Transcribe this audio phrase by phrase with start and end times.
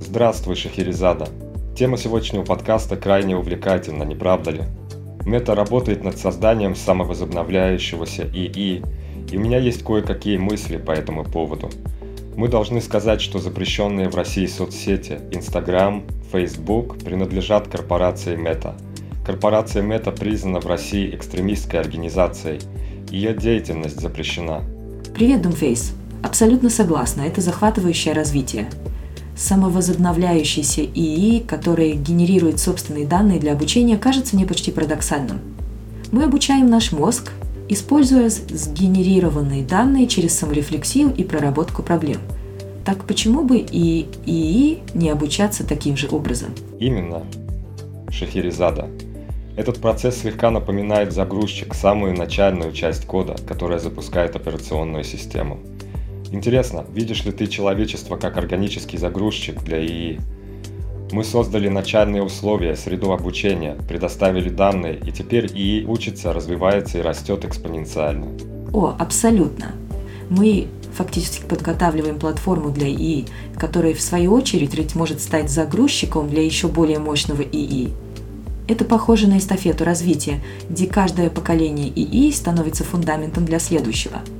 [0.00, 1.26] Здравствуй, Шахерезада.
[1.76, 4.62] Тема сегодняшнего подкаста крайне увлекательна, не правда ли?
[5.24, 8.84] Мета работает над созданием самовозобновляющегося ИИ,
[9.30, 11.70] и у меня есть кое-какие мысли по этому поводу.
[12.36, 18.74] Мы должны сказать, что запрещенные в России соцсети Instagram, Facebook принадлежат корпорации Meta.
[19.24, 22.60] Корпорация Meta признана в России экстремистской организацией.
[23.10, 24.62] Ее деятельность запрещена.
[25.14, 25.94] Привет, Думфейс.
[26.22, 28.68] Абсолютно согласна, это захватывающее развитие
[29.36, 35.40] самовозобновляющийся ИИ, который генерирует собственные данные для обучения, кажется мне почти парадоксальным.
[36.10, 37.32] Мы обучаем наш мозг,
[37.68, 42.18] используя сгенерированные данные через саморефлексию и проработку проблем.
[42.84, 46.50] Так почему бы и ИИ не обучаться таким же образом?
[46.78, 47.24] Именно,
[48.10, 48.88] Шахерезада.
[49.56, 55.58] Этот процесс слегка напоминает загрузчик, самую начальную часть кода, которая запускает операционную систему–
[56.32, 60.20] Интересно, видишь ли ты человечество как органический загрузчик для ИИ?
[61.12, 67.44] Мы создали начальные условия, среду обучения, предоставили данные, и теперь ИИ учится, развивается и растет
[67.44, 68.26] экспоненциально.
[68.72, 69.72] О, абсолютно.
[70.28, 76.66] Мы фактически подготавливаем платформу для ИИ, которая в свою очередь может стать загрузчиком для еще
[76.66, 77.92] более мощного ИИ.
[78.66, 84.22] Это похоже на эстафету развития, где каждое поколение ИИ становится фундаментом для следующего–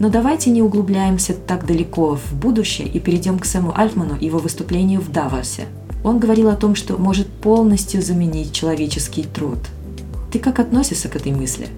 [0.00, 4.38] но давайте не углубляемся так далеко в будущее и перейдем к Сэму Альтману и его
[4.38, 5.66] выступлению в Давосе.
[6.02, 9.58] Он говорил о том, что может полностью заменить человеческий труд.
[10.32, 11.68] Ты как относишься к этой мысли?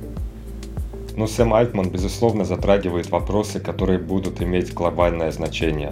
[1.16, 5.90] Ну, Сэм Альтман, безусловно, затрагивает вопросы, которые будут иметь глобальное значение.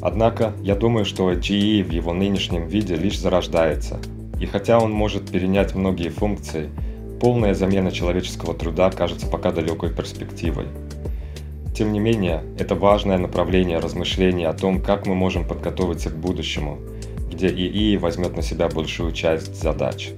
[0.00, 3.98] Однако, я думаю, что GE в его нынешнем виде лишь зарождается.
[4.40, 6.70] И хотя он может перенять многие функции,
[7.20, 10.66] полная замена человеческого труда кажется пока далекой перспективой.
[11.74, 16.78] Тем не менее, это важное направление размышления о том, как мы можем подготовиться к будущему,
[17.30, 20.12] где ИИ возьмет на себя большую часть задач.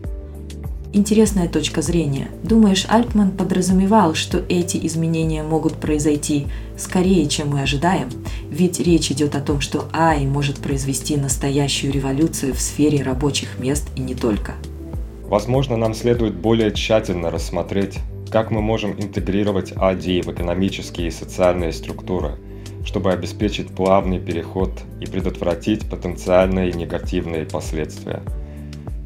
[0.94, 2.28] Интересная точка зрения.
[2.42, 8.10] Думаешь, Альтман подразумевал, что эти изменения могут произойти скорее, чем мы ожидаем?
[8.50, 13.88] Ведь речь идет о том, что AI может произвести настоящую революцию в сфере рабочих мест
[13.96, 14.52] и не только.
[15.24, 17.98] Возможно, нам следует более тщательно рассмотреть
[18.32, 22.37] как мы можем интегрировать АДИ в экономические и социальные структуры,
[22.82, 24.70] чтобы обеспечить плавный переход
[25.00, 28.22] и предотвратить потенциальные негативные последствия.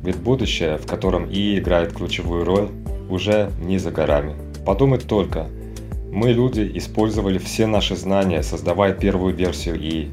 [0.05, 2.69] Ведь будущее, в котором ИИ играет ключевую роль,
[3.11, 4.37] уже не за горами.
[4.65, 5.49] Подумать только,
[6.13, 10.11] мы, люди, использовали все наши знания, создавая первую версию ИИ,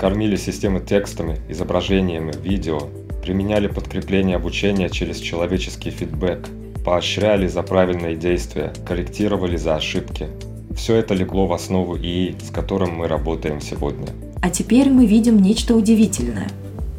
[0.00, 2.80] кормили системы текстами, изображениями, видео,
[3.22, 6.48] применяли подкрепление обучения через человеческий фидбэк–
[6.84, 10.28] поощряли за правильные действия, корректировали за ошибки.
[10.76, 14.08] Все это легло в основу ИИ, с которым мы работаем сегодня.
[14.42, 16.48] А теперь мы видим нечто удивительное.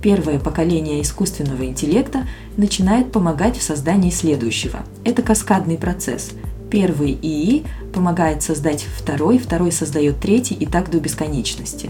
[0.01, 2.27] Первое поколение искусственного интеллекта
[2.57, 4.79] начинает помогать в создании следующего.
[5.03, 6.31] Это каскадный процесс.
[6.69, 11.89] Первый ИИ помогает создать второй, второй создает третий и так до бесконечности.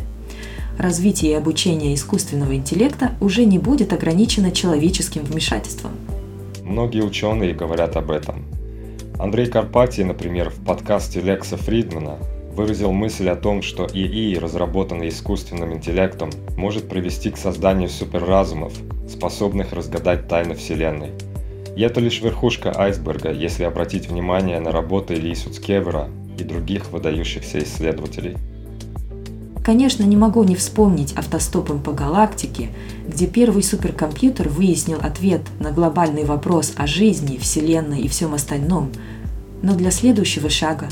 [0.78, 5.92] Развитие и обучение искусственного интеллекта уже не будет ограничено человеческим вмешательством.
[6.72, 8.46] Многие ученые говорят об этом.
[9.20, 12.18] Андрей Карпатий, например, в подкасте Лекса Фридмана
[12.56, 18.72] выразил мысль о том, что ИИ, разработанный искусственным интеллектом, может привести к созданию суперразумов,
[19.10, 21.10] способных разгадать тайны Вселенной.
[21.76, 26.08] И это лишь верхушка айсберга, если обратить внимание на работы Ли Суцкевера
[26.40, 28.38] и других выдающихся исследователей.
[29.64, 32.70] Конечно, не могу не вспомнить автостопом по галактике,
[33.08, 38.92] где первый суперкомпьютер выяснил ответ на глобальный вопрос о жизни, Вселенной и всем остальном,
[39.62, 40.88] но для следующего шага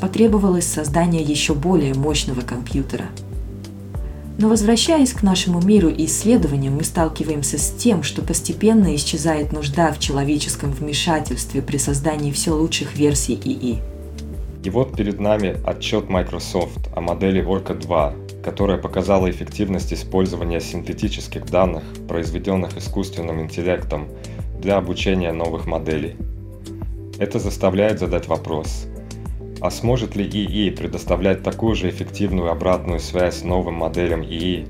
[0.00, 3.04] потребовалось создание еще более мощного компьютера.
[4.38, 9.92] Но возвращаясь к нашему миру и исследованиям, мы сталкиваемся с тем, что постепенно исчезает нужда
[9.92, 13.93] в человеческом вмешательстве при создании все лучших версий ИИ.
[14.64, 21.44] И вот перед нами отчет Microsoft о модели Orca 2, которая показала эффективность использования синтетических
[21.44, 24.08] данных, произведенных искусственным интеллектом,
[24.58, 26.16] для обучения новых моделей.
[27.18, 28.86] Это заставляет задать вопрос,
[29.60, 34.66] А сможет ли ИИ предоставлять такую же эффективную обратную связь новым моделям ИИ,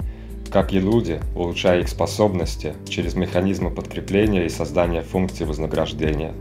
[0.50, 6.34] как и люди, улучшая их способности через механизмы подкрепления и создания функций вознаграждения?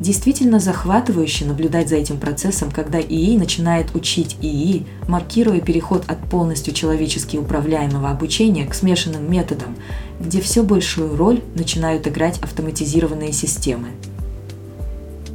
[0.00, 6.74] Действительно захватывающе наблюдать за этим процессом, когда ИИ начинает учить ИИ, маркируя переход от полностью
[6.74, 9.76] человечески управляемого обучения к смешанным методам,
[10.18, 13.88] где все большую роль начинают играть автоматизированные системы.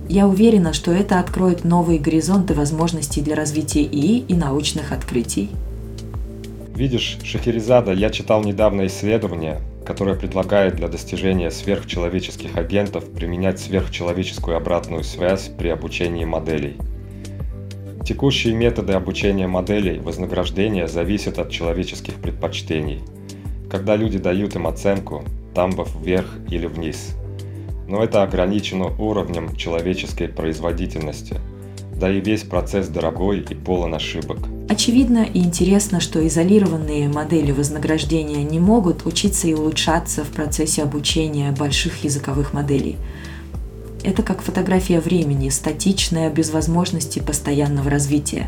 [0.10, 5.50] Я уверена, что это откроет новые горизонты возможностей для развития ИИ и научных открытий.
[6.76, 15.04] Видишь, Шахерезада, я читал недавно исследование, которое предлагает для достижения сверхчеловеческих агентов применять сверхчеловеческую обратную
[15.04, 16.78] связь при обучении моделей.
[18.06, 23.02] Текущие методы обучения моделей вознаграждения зависят от человеческих предпочтений.
[23.68, 25.24] Когда люди дают им оценку,
[25.56, 27.16] тамбов вверх или вниз.
[27.88, 31.38] Но это ограничено уровнем человеческой производительности–
[32.00, 34.38] да и весь процесс дорогой и полон ошибок.
[34.69, 41.51] Очевидно и интересно, что изолированные модели вознаграждения не могут учиться и улучшаться в процессе обучения
[41.51, 42.98] больших языковых моделей.
[44.04, 48.45] Это как фотография времени, статичная, без возможности постоянного развития.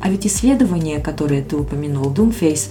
[0.00, 2.68] А ведь исследование, которое ты упомянул, Doomface,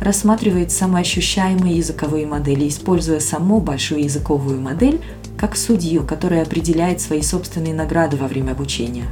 [0.00, 5.00] рассматривает самоощущаемые языковые модели, используя саму большую языковую модель
[5.36, 9.06] как судью, которая определяет свои собственные награды во время обучения.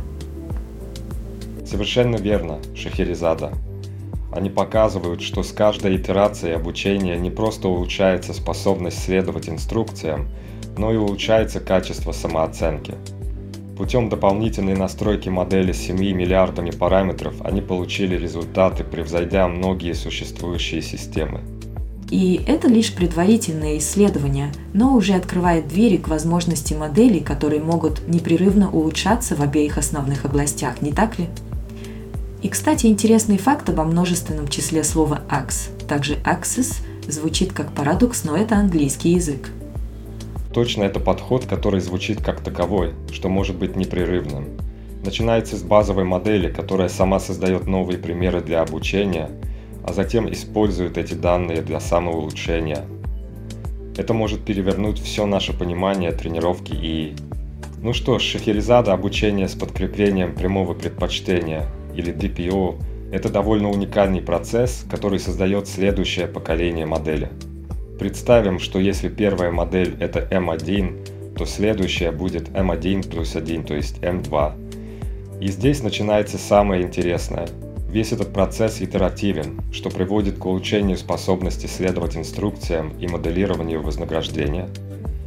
[1.70, 3.52] Совершенно верно, Шахерезада.
[4.32, 10.26] Они показывают, что с каждой итерацией обучения не просто улучшается способность следовать инструкциям,
[10.76, 12.94] но и улучшается качество самооценки.
[13.78, 21.40] Путем дополнительной настройки модели с 7 миллиардами параметров они получили результаты, превзойдя многие существующие системы.
[22.10, 28.68] И это лишь предварительное исследование, но уже открывает двери к возможности моделей, которые могут непрерывно
[28.68, 31.28] улучшаться в обеих основных областях, не так ли?
[32.42, 35.68] И, кстати, интересный факт обо множественном числе слова «ax».
[35.86, 36.76] Также «axis»
[37.06, 39.50] звучит как парадокс, но это английский язык.
[40.54, 44.48] Точно это подход, который звучит как таковой, что может быть непрерывным.
[45.04, 49.30] Начинается с базовой модели, которая сама создает новые примеры для обучения,
[49.84, 52.84] а затем использует эти данные для самоулучшения.
[53.98, 57.16] Это может перевернуть все наше понимание тренировки и...
[57.82, 62.80] Ну что ж, шахерезада обучение с подкреплением прямого предпочтения– или DPO–
[63.12, 67.28] это довольно уникальный процесс, который создает следующее поколение модели.
[67.98, 73.98] Представим, что если первая модель– это M1, то следующая будет M1 плюс 1, то есть
[73.98, 75.40] M2.
[75.40, 77.48] И здесь начинается самое интересное.
[77.90, 84.68] Весь этот процесс итеративен, что приводит к улучшению способности следовать инструкциям и моделированию вознаграждения–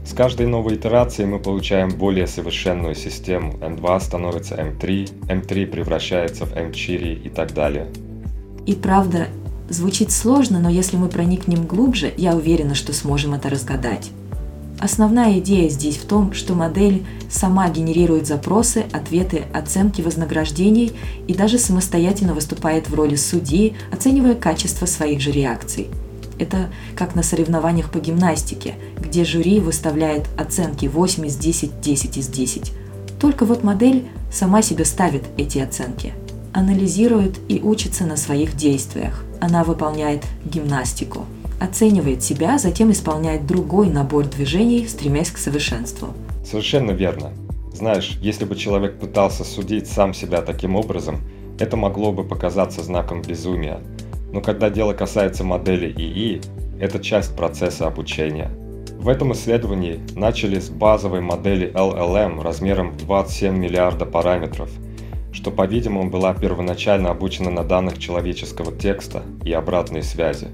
[0.06, 3.54] с каждой новой итерацией мы получаем более совершенную систему.
[3.54, 7.88] M2 становится M3, M3 превращается в M4 и так далее.
[8.66, 9.28] И правда,
[9.70, 14.12] звучит сложно, но если мы проникнем глубже, я уверена, что сможем это разгадать.
[14.80, 20.92] Основная идея здесь в том, что модель сама генерирует запросы, ответы, оценки вознаграждений
[21.28, 25.88] и даже самостоятельно выступает в роли судьи, оценивая качество своих же реакций–
[26.40, 32.28] это как на соревнованиях по гимнастике, где жюри выставляет оценки 8 из 10, 10 из
[32.28, 32.74] 10.
[33.20, 36.14] Только вот модель сама себе ставит эти оценки,
[36.54, 39.24] анализирует и учится на своих действиях.
[39.40, 41.26] Она выполняет гимнастику,
[41.60, 46.10] оценивает себя, затем исполняет другой набор движений, стремясь к совершенству.
[46.46, 47.32] Совершенно верно.
[47.74, 51.22] Знаешь, если бы человек пытался судить сам себя таким образом,
[51.60, 53.80] это могло бы показаться знаком безумия–
[54.34, 56.42] но когда дело касается модели ИИ,
[56.80, 58.50] это часть процесса обучения.
[58.98, 64.72] В этом исследовании начали с базовой модели LLM размером в 27 миллиарда параметров,
[65.32, 70.48] что, по-видимому, была первоначально обучена на данных человеческого текста и обратной связи.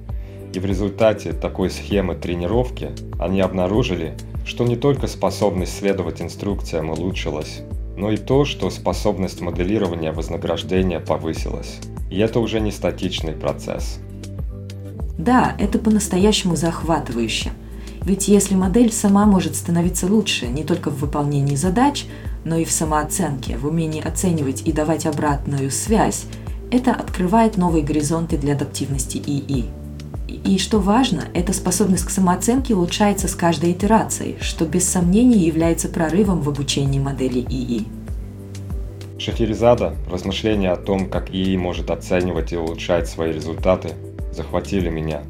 [0.53, 7.61] И в результате такой схемы тренировки они обнаружили, что не только способность следовать инструкциям улучшилась,
[7.99, 11.79] но и то, что способность моделирования вознаграждения повысилась.
[12.09, 13.99] И это уже не статичный процесс.
[15.17, 17.51] Да, это по-настоящему захватывающе.
[18.01, 22.05] Ведь если модель сама может становиться лучше не только в выполнении задач,
[22.45, 26.25] но и в самооценке, в умении оценивать и давать обратную связь,
[26.71, 29.65] это открывает новые горизонты для адаптивности ИИ.
[30.29, 35.89] И что важно, эта способность к самооценке улучшается с каждой итерацией, что без сомнения является
[35.89, 37.85] прорывом в обучении модели ИИ.
[39.17, 43.89] Шахерезада, размышления о том, как ИИ может оценивать и улучшать свои результаты,
[44.31, 45.23] захватили меня.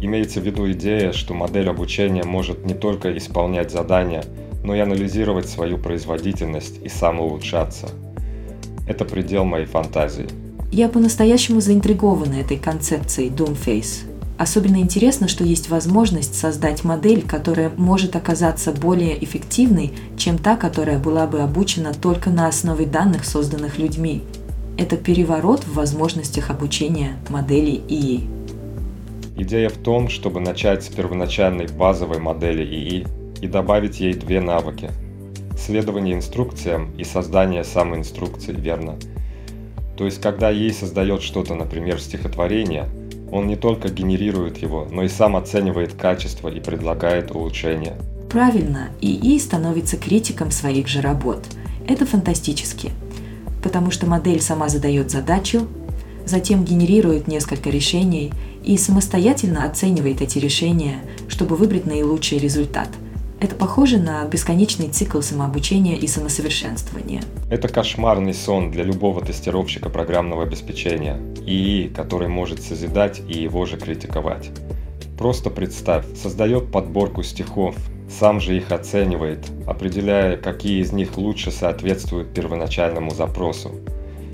[0.00, 4.24] Имеется в виду идея, что модель обучения может не только исполнять задания,
[4.64, 7.88] но и анализировать свою производительность и самоулучшаться.
[8.88, 10.26] Это предел моей фантазии.
[10.72, 14.11] Я по-настоящему заинтригована этой концепцией Doomface.
[14.38, 20.98] Особенно интересно, что есть возможность создать модель, которая может оказаться более эффективной, чем та, которая
[20.98, 24.22] была бы обучена только на основе данных, созданных людьми.
[24.78, 28.26] Это переворот в возможностях обучения моделей ИИ.
[29.36, 33.06] Идея в том, чтобы начать с первоначальной базовой модели ИИ
[33.40, 34.90] и добавить ей две навыки–
[35.58, 38.96] следование инструкциям и создание самоинструкции, верно?
[39.96, 42.88] То есть, когда ей создает что-то, например, стихотворение,
[43.32, 47.96] он не только генерирует его, но и сам оценивает качество и предлагает улучшения.
[48.30, 51.44] Правильно, ИИ становится критиком своих же работ.
[51.88, 52.92] Это фантастически,
[53.62, 55.66] потому что модель сама задает задачу,
[56.26, 60.98] затем генерирует несколько решений и самостоятельно оценивает эти решения,
[61.28, 62.88] чтобы выбрать наилучший результат–
[63.42, 67.22] это похоже на бесконечный цикл самообучения и самосовершенствования.
[67.50, 73.78] Это кошмарный сон для любого тестировщика программного обеспечения, ИИ, который может созидать и его же
[73.78, 74.50] критиковать.
[75.18, 77.74] Просто представь, создает подборку стихов,
[78.08, 83.72] сам же их оценивает, определяя, какие из них лучше соответствуют первоначальному запросу.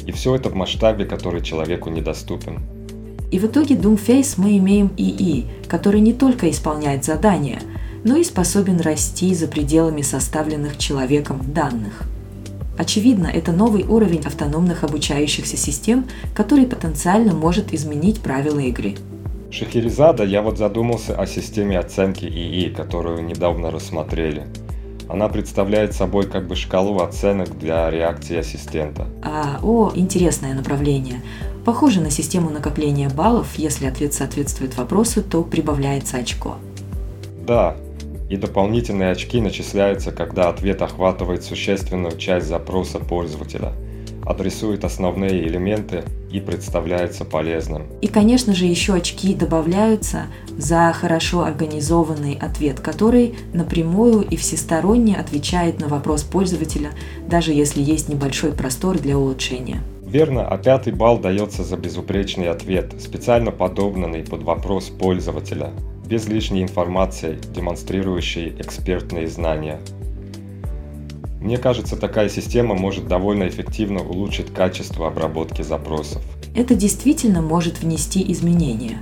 [0.04, 2.60] И все это в масштабе, который человеку недоступен.
[3.30, 7.60] И в итоге Doomface мы имеем ИИ, который не только исполняет задания–
[8.04, 12.02] но и способен расти за пределами составленных человеком данных.
[12.78, 18.94] Очевидно, это новый уровень автономных обучающихся систем, который потенциально может изменить правила игры.
[19.50, 24.46] Шахерезада, я вот задумался о системе оценки ИИ, которую недавно рассмотрели.
[25.08, 29.06] Она представляет собой как бы шкалу оценок для реакции ассистента.
[29.22, 31.22] А, о, интересное направление.
[31.64, 36.56] Похоже на систему накопления баллов, если ответ соответствует вопросу, то прибавляется очко.
[37.46, 37.76] Да,
[38.28, 43.72] и дополнительные очки начисляются, когда ответ охватывает существенную часть запроса пользователя,
[44.24, 47.86] адресует основные элементы и представляется полезным.
[48.02, 50.26] И, конечно же, еще очки добавляются
[50.58, 56.90] за хорошо организованный ответ, который напрямую и всесторонне отвечает на вопрос пользователя,
[57.26, 59.82] даже если есть небольшой простор для улучшения.
[60.04, 65.70] Верно, а пятый балл дается за безупречный ответ, специально подобранный под вопрос пользователя,
[66.08, 69.78] без лишней информации, демонстрирующей экспертные знания.
[71.40, 76.22] Мне кажется, такая система может довольно эффективно улучшить качество обработки запросов.
[76.54, 78.98] Это действительно может внести изменения.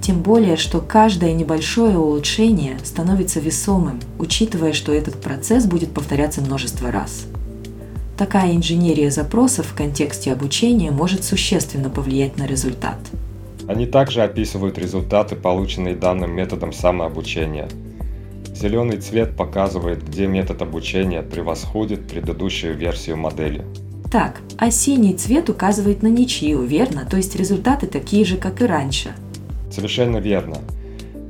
[0.00, 6.90] Тем более, что каждое небольшое улучшение становится весомым, учитывая, что этот процесс будет повторяться множество
[6.90, 7.26] раз.
[8.16, 12.98] Такая инженерия запросов в контексте обучения может существенно повлиять на результат–
[13.68, 17.68] они также описывают результаты, полученные данным методом самообучения.
[18.54, 23.64] Зеленый цвет показывает, где метод обучения превосходит предыдущую версию модели.
[24.10, 27.06] Так, а синий цвет указывает на ничью, верно?
[27.08, 29.14] То есть результаты такие же, как и раньше.
[29.70, 30.58] Совершенно верно.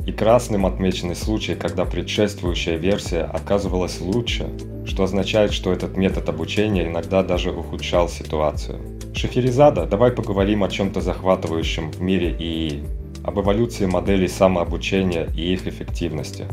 [0.05, 4.49] И красным отмечены случаи, когда предшествующая версия оказывалась лучше,
[4.85, 8.81] что означает, что этот метод обучения иногда даже ухудшал ситуацию.
[9.15, 12.85] Шахерезада, давай поговорим о чем-то захватывающем в мире ИИ,
[13.25, 16.47] об эволюции моделей самообучения и их эффективности.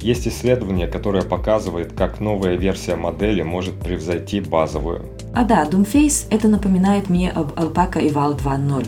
[0.00, 5.06] Есть исследование, которое показывает, как новая версия модели может превзойти базовую.
[5.34, 8.86] А да, Doomface это напоминает мне об Alpaca Eval 2.0.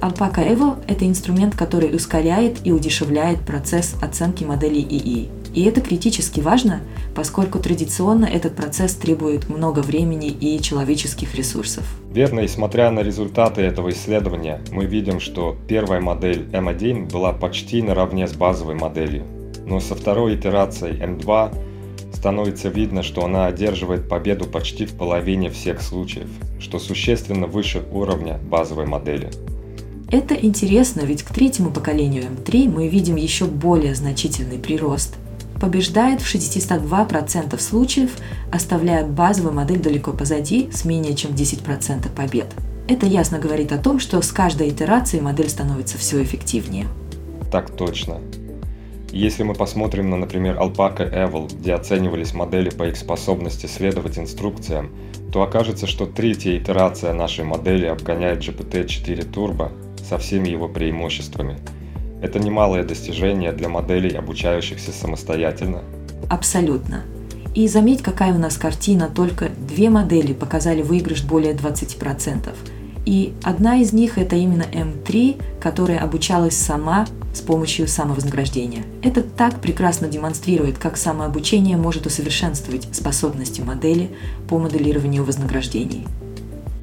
[0.00, 5.28] Alpaca Evo– это инструмент, который ускоряет и удешевляет процесс оценки моделей ИИ.
[5.56, 6.82] И это критически важно,
[7.14, 11.82] поскольку традиционно этот процесс требует много времени и человеческих ресурсов.
[12.12, 17.80] Верно, и смотря на результаты этого исследования, мы видим, что первая модель M1 была почти
[17.80, 19.24] наравне с базовой моделью.
[19.64, 21.54] Но со второй итерацией M2
[22.12, 26.28] становится видно, что она одерживает победу почти в половине всех случаев,
[26.60, 29.30] что существенно выше уровня базовой модели.
[30.10, 35.14] Это интересно, ведь к третьему поколению M3 мы видим еще более значительный прирост–
[35.60, 38.16] побеждает в 62% случаев,
[38.52, 42.46] оставляя базовую модель далеко позади с менее чем 10% побед.
[42.88, 46.86] Это ясно говорит о том, что с каждой итерацией модель становится все эффективнее.
[47.50, 48.20] Так точно.
[49.12, 54.90] Если мы посмотрим на, например, Alpaca Evil, где оценивались модели по их способности следовать инструкциям,
[55.32, 59.72] то окажется, что третья итерация нашей модели обгоняет GPT-4 Turbo
[60.04, 61.58] со всеми его преимуществами–
[62.22, 65.82] это немалое достижение для моделей, обучающихся самостоятельно.
[66.28, 67.02] Абсолютно.
[67.54, 72.54] И заметь, какая у нас картина, только две модели показали выигрыш более 20%.
[73.06, 78.84] И одна из них это именно М3, которая обучалась сама с помощью самовознаграждения.
[79.02, 84.10] Это так прекрасно демонстрирует, как самообучение может усовершенствовать способности модели
[84.48, 86.04] по моделированию вознаграждений.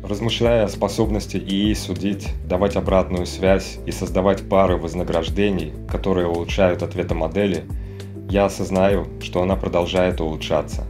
[0.03, 7.15] Размышляя о способности ИИ судить, давать обратную связь и создавать пары вознаграждений, которые улучшают ответы
[7.15, 7.63] модели,
[8.29, 10.85] я осознаю, что она продолжает улучшаться.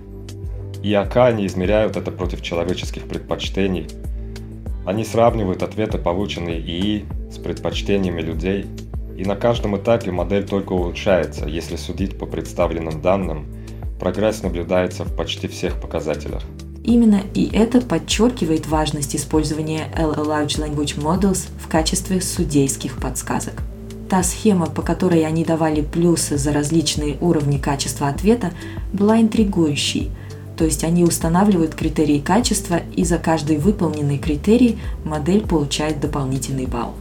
[0.82, 3.88] И АК не измеряют это против человеческих предпочтений.
[4.86, 8.66] Они сравнивают ответы, полученные ИИ, с предпочтениями людей–
[9.18, 13.46] и на каждом этапе модель только улучшается, если судить по представленным данным,
[14.00, 16.42] прогресс наблюдается в почти всех показателях.
[16.84, 23.64] Именно и это подчеркивает важность использования Large Language Models в качестве судейских подсказок.
[24.10, 28.52] Та схема, по которой они давали плюсы за различные уровни качества ответа,
[28.92, 30.12] была интригующей.
[30.58, 36.94] То есть они устанавливают критерии качества, и за каждый выполненный критерий модель получает дополнительный балл.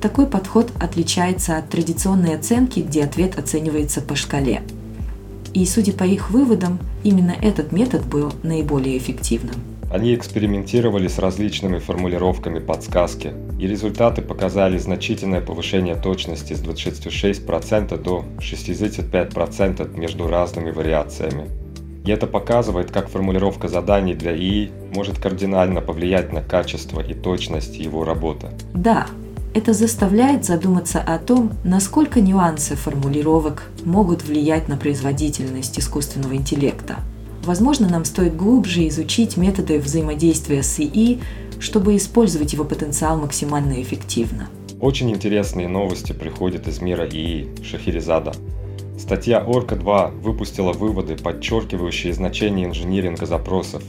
[0.00, 4.62] Такой подход отличается от традиционной оценки, где ответ оценивается по шкале.
[5.54, 9.56] И, судя по их выводам, именно этот метод был наиболее эффективным.
[9.92, 18.24] Они экспериментировали с различными формулировками подсказки, и результаты показали значительное повышение точности с 26% до
[18.38, 21.48] 65% между разными вариациями.
[22.06, 27.76] И это показывает, как формулировка заданий для ИИ может кардинально повлиять на качество и точность
[27.76, 28.48] его работы.
[28.72, 29.06] Да,
[29.54, 36.96] это заставляет задуматься о том, насколько нюансы формулировок могут влиять на производительность искусственного интеллекта.
[37.44, 41.20] Возможно, нам стоит глубже изучить методы взаимодействия с ИИ,
[41.58, 44.48] чтобы использовать его потенциал максимально эффективно.
[44.80, 48.32] Очень интересные новости приходят из мира ИИ Шахерезада.
[48.98, 53.82] Статья Орка 2 выпустила выводы, подчеркивающие значение инжиниринга запросов,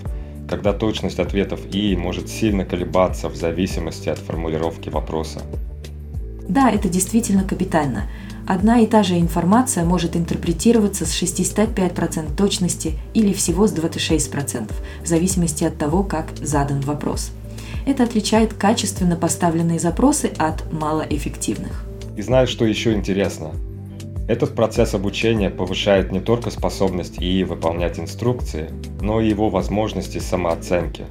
[0.53, 5.41] когда точность ответов ИИ может сильно колебаться в зависимости от формулировки вопроса.
[6.47, 8.03] Да, это действительно капитально.
[8.45, 14.71] Одна и та же информация может интерпретироваться с 65% точности или всего с 26%,
[15.03, 17.31] в зависимости от того, как задан вопрос.
[17.87, 21.83] Это отличает качественно поставленные запросы от малоэффективных.
[22.15, 23.53] И знаешь, что еще интересно?
[24.25, 28.69] Этот процесс обучения повышает не только способность ИИ выполнять инструкции,
[29.01, 31.05] но и его возможности самооценки.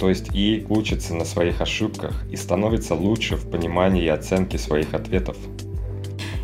[0.00, 4.94] То есть ИИ учится на своих ошибках и становится лучше в понимании и оценке своих
[4.94, 5.36] ответов.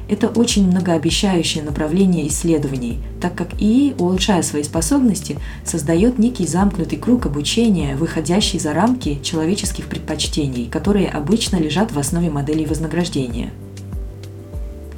[0.09, 7.27] Это очень многообещающее направление исследований, так как ИИ, улучшая свои способности, создает некий замкнутый круг
[7.27, 13.51] обучения, выходящий за рамки человеческих предпочтений, которые обычно лежат в основе моделей вознаграждения–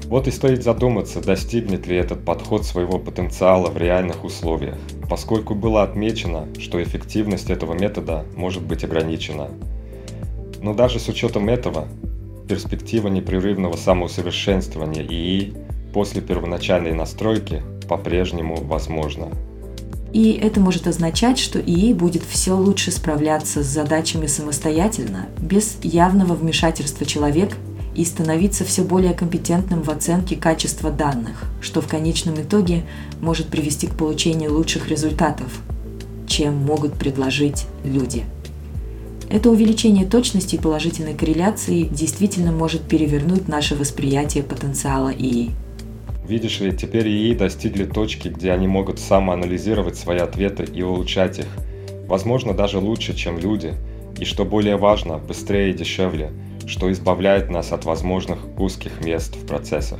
[0.08, 5.82] вот и стоит задуматься, достигнет ли этот подход своего потенциала в реальных условиях, поскольку было
[5.82, 9.48] отмечено, что эффективность этого метода может быть ограничена.
[10.62, 11.88] Но даже с учетом этого,
[12.48, 15.52] перспектива непрерывного самоусовершенствования ИИ
[15.92, 19.28] после первоначальной настройки по-прежнему возможна.
[20.14, 26.32] И это может означать, что ИИ будет все лучше справляться с задачами самостоятельно, без явного
[26.32, 27.56] вмешательства человека
[27.98, 32.84] и становиться все более компетентным в оценке качества данных, что в конечном итоге
[33.20, 35.60] может привести к получению лучших результатов,
[36.28, 38.24] чем могут предложить люди.
[39.28, 45.50] Это увеличение точности и положительной корреляции действительно может перевернуть наше восприятие потенциала ИИ.
[46.24, 51.48] Видишь ли, теперь ИИ достигли точки, где они могут самоанализировать свои ответы и улучшать их.
[52.06, 53.74] Возможно, даже лучше, чем люди.
[54.20, 56.30] И что более важно, быстрее и дешевле–
[56.68, 59.98] что избавляет нас от возможных узких мест в процессах.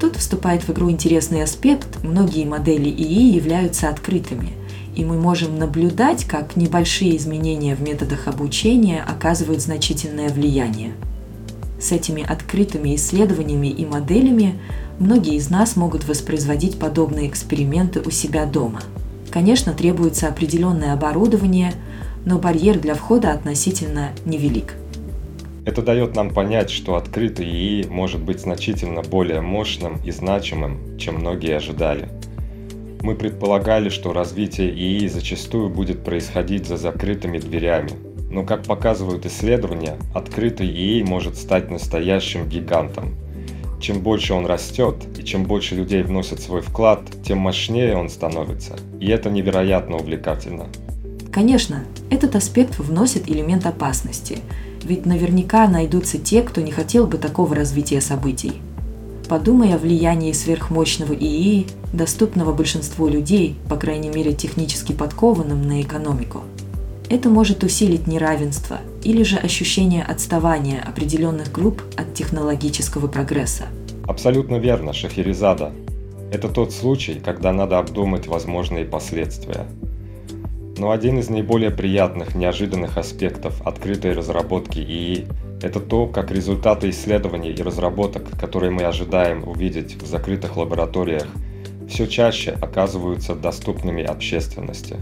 [0.00, 2.02] Тут вступает в игру интересный аспект.
[2.02, 4.52] Многие модели ИИ являются открытыми,
[4.96, 10.92] и мы можем наблюдать, как небольшие изменения в методах обучения оказывают значительное влияние.
[11.78, 14.58] С этими открытыми исследованиями и моделями
[14.98, 18.80] многие из нас могут воспроизводить подобные эксперименты у себя дома.
[19.30, 21.74] Конечно, требуется определенное оборудование,
[22.24, 24.74] но барьер для входа относительно невелик–
[25.64, 31.16] это дает нам понять, что открытый ИИ может быть значительно более мощным и значимым, чем
[31.16, 32.08] многие ожидали.
[33.00, 37.92] Мы предполагали, что развитие ИИ зачастую будет происходить за закрытыми дверями,
[38.30, 43.14] но как показывают исследования, открытый ИИ может стать настоящим гигантом.
[43.80, 48.76] Чем больше он растет и чем больше людей вносят свой вклад, тем мощнее он становится,
[49.00, 50.66] и это невероятно увлекательно.
[51.32, 54.40] Конечно, этот аспект вносит элемент опасности–
[54.84, 58.52] ведь наверняка найдутся те, кто не хотел бы такого развития событий.
[59.28, 66.42] Подумай о влиянии сверхмощного ИИ, доступного большинству людей, по крайней мере технически подкованным на экономику.
[67.08, 73.64] Это может усилить неравенство или же ощущение отставания определенных групп от технологического прогресса.
[74.06, 75.72] Абсолютно верно, Шахерезада.
[76.32, 79.66] Это тот случай, когда надо обдумать возможные последствия.
[80.76, 85.26] Но один из наиболее приятных, неожиданных аспектов открытой разработки ИИ–
[85.62, 91.26] это то, как результаты исследований и разработок, которые мы ожидаем увидеть в закрытых лабораториях,
[91.88, 94.96] все чаще оказываются доступными общественности.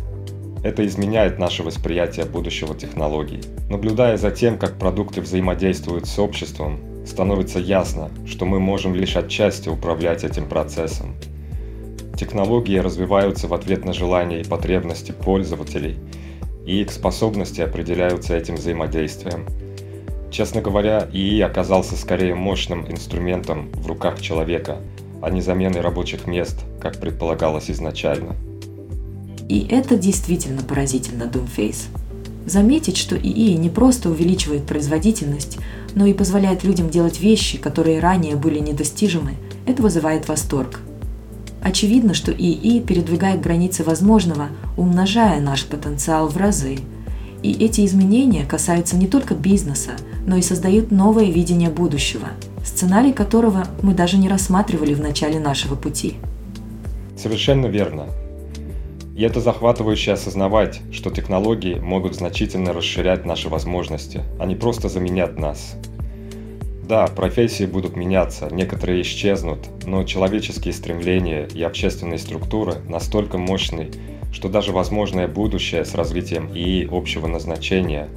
[0.62, 3.40] Это изменяет наше восприятие будущего технологий.
[3.68, 9.68] Наблюдая за тем, как продукты взаимодействуют с обществом, становится ясно, что мы можем лишь отчасти
[9.68, 11.16] управлять этим процессом.
[12.22, 15.96] Технологии развиваются в ответ на желания и потребности пользователей,
[16.64, 19.44] и их способности определяются этим взаимодействием.
[20.30, 24.78] Честно говоря, ИИ оказался скорее мощным инструментом в руках человека,
[25.20, 28.36] а не заменой рабочих мест, как предполагалось изначально.
[29.48, 31.88] И это действительно поразительно, Doomface.
[32.46, 35.58] Заметить, что ИИ не просто увеличивает производительность,
[35.96, 39.34] но и позволяет людям делать вещи, которые ранее были недостижимы,
[39.66, 40.78] это вызывает восторг.
[41.62, 46.78] Очевидно, что ИИ передвигает границы возможного, умножая наш потенциал в разы.
[47.42, 49.92] И эти изменения касаются не только бизнеса,
[50.26, 52.28] но и создают новое видение будущего,
[52.64, 56.16] сценарий которого мы даже не рассматривали в начале нашего пути.
[57.16, 58.06] Совершенно верно.
[59.16, 65.38] И это захватывающе осознавать, что технологии могут значительно расширять наши возможности, а не просто заменять
[65.38, 65.76] нас.
[66.82, 73.90] Да, профессии будут меняться, некоторые исчезнут, но человеческие стремления и общественные структуры настолько мощны,
[74.32, 78.08] что даже возможное будущее с развитием ИИ общего назначения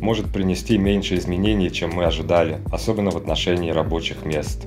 [0.00, 4.64] может принести меньше изменений, чем мы ожидали, особенно в отношении рабочих мест.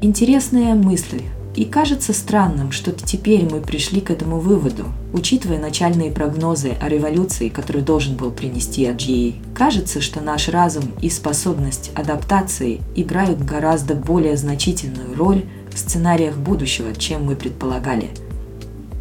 [0.00, 1.22] Интересная мысль.
[1.56, 7.48] И кажется странным, что теперь мы пришли к этому выводу, учитывая начальные прогнозы о революции,
[7.48, 9.34] которую должен был принести AGA.
[9.54, 16.92] Кажется, что наш разум и способность адаптации играют гораздо более значительную роль в сценариях будущего,
[16.94, 18.10] чем мы предполагали.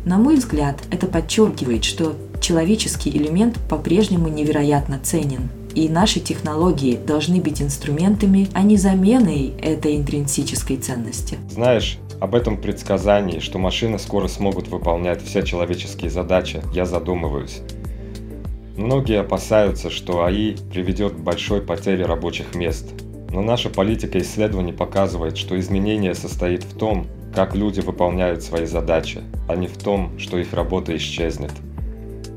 [0.06, 7.42] На мой взгляд, это подчеркивает, что человеческий элемент по-прежнему невероятно ценен, и наши технологии должны
[7.42, 11.38] быть инструментами, а не заменой этой интринсической ценности.
[11.50, 17.62] Знаешь, об этом предсказании, что машины скоро смогут выполнять все человеческие задачи, я задумываюсь.
[18.78, 22.88] Многие опасаются, что АИ приведет к большой потере рабочих мест.
[23.30, 29.22] Но наша политика исследований показывает, что изменение состоит в том, как люди выполняют свои задачи,
[29.48, 31.52] а не в том, что их работа исчезнет.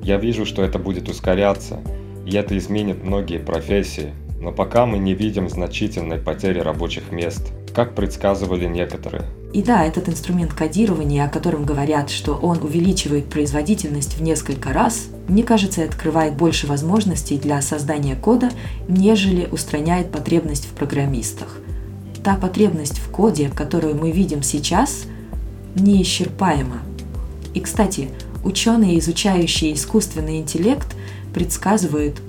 [0.02, 1.80] Я вижу, что это будет ускоряться,
[2.26, 7.94] и это изменит многие профессии, но пока мы не видим значительной потери рабочих мест, как
[7.94, 9.24] предсказывали некоторые.
[9.52, 15.06] И да, этот инструмент кодирования, о котором говорят, что он увеличивает производительность в несколько раз,
[15.28, 18.50] мне кажется, открывает больше возможностей для создания кода,
[18.88, 21.58] нежели устраняет потребность в программистах.
[22.24, 25.04] Та потребность в коде, которую мы видим сейчас,
[25.76, 26.80] неисчерпаема.
[27.54, 28.08] И, кстати,
[28.44, 30.96] ученые, изучающие искусственный интеллект,
[31.36, 32.22] предсказывают,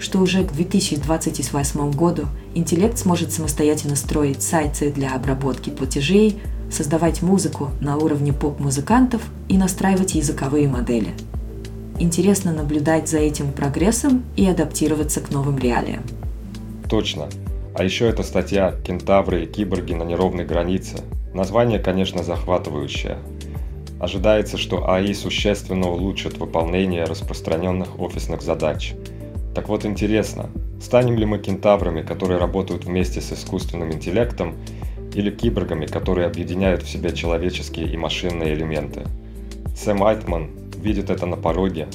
[0.00, 2.24] что уже к 2028 году
[2.56, 10.16] интеллект сможет самостоятельно строить сайты для обработки платежей, создавать музыку на уровне поп-музыкантов и настраивать
[10.16, 11.14] языковые модели.
[12.00, 16.02] Интересно наблюдать за этим прогрессом и адаптироваться к новым реалиям.
[16.90, 17.28] Точно.
[17.76, 20.96] А еще эта статья «Кентавры и киборги на неровной границе».
[21.32, 23.18] Название, конечно, захватывающее.
[24.00, 28.94] Ожидается, что АИ существенно улучшит выполнение распространенных офисных задач.
[29.54, 34.54] Так вот интересно, станем ли мы кентаврами, которые работают вместе с искусственным интеллектом
[35.14, 39.04] или киборгами, которые объединяют в себе человеческие и машинные элементы.
[39.74, 41.88] Сэм Айтман видит это на пороге.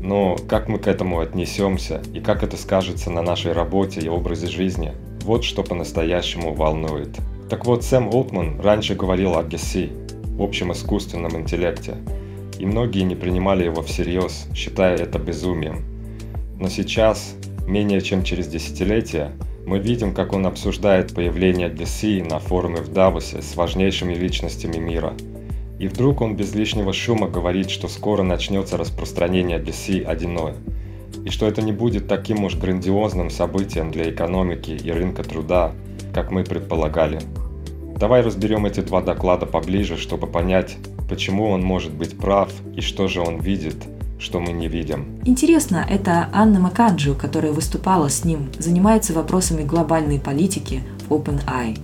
[0.00, 4.48] Но как мы к этому отнесемся и как это скажется на нашей работе и образе
[4.48, 7.16] жизни, вот что по-настоящему волнует.
[7.48, 9.92] Так вот, Сэм Олтман раньше говорил о ГСИ,
[10.42, 11.96] общем искусственном интеллекте,
[12.58, 15.84] и многие не принимали его всерьез, считая это безумием.
[16.58, 17.34] Но сейчас,
[17.66, 19.32] менее чем через десятилетие,
[19.66, 25.14] мы видим, как он обсуждает появление DC на форуме в Давосе с важнейшими личностями мира.
[25.78, 31.46] И вдруг он без лишнего шума говорит, что скоро начнется распространение DC 1.0, и что
[31.46, 35.72] это не будет таким уж грандиозным событием для экономики и рынка труда,
[36.12, 37.20] как мы предполагали.
[37.96, 40.76] Давай разберем эти два доклада поближе, чтобы понять,
[41.08, 43.76] почему он может быть прав и что же он видит–
[44.22, 45.20] что мы не видим.
[45.24, 51.78] Интересно, это Анна Макаджу, которая выступала с ним, занимается вопросами глобальной политики в OpenAI.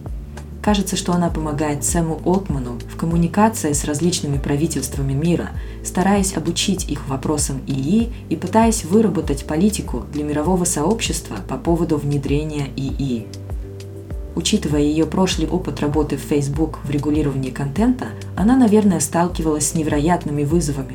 [0.63, 5.51] кажется, что она помогает Сэму Олтману в коммуникации с различными правительствами мира,
[5.83, 12.69] стараясь обучить их вопросам ИИ и пытаясь выработать политику для мирового сообщества по поводу внедрения
[12.77, 13.27] ИИ.
[14.39, 20.45] Учитывая ее прошлый опыт работы в Facebook в регулировании контента, она, наверное, сталкивалась с невероятными
[20.45, 20.95] вызовами.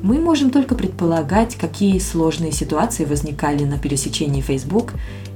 [0.00, 4.92] Мы можем только предполагать, какие сложные ситуации возникали на пересечении Facebook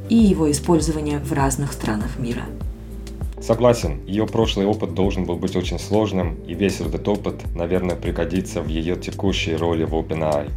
[0.08, 2.42] и его использования в разных странах мира.
[3.42, 8.62] Согласен, ее прошлый опыт должен был быть очень сложным, и весь этот опыт, наверное, пригодится
[8.62, 10.52] в ее текущей роли в OpenAI.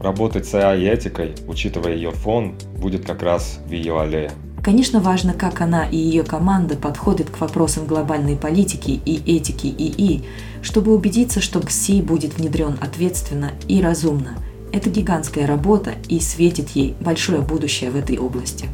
[0.00, 4.30] Работать с AI-этикой, учитывая ее фон, будет как раз в ее аллее.
[4.62, 10.22] Конечно, важно, как она и ее команда подходят к вопросам глобальной политики и этики ИИ,
[10.62, 14.36] чтобы убедиться, что ГСИ будет внедрен ответственно и разумно.
[14.72, 18.68] Это гигантская работа и светит ей большое будущее в этой области.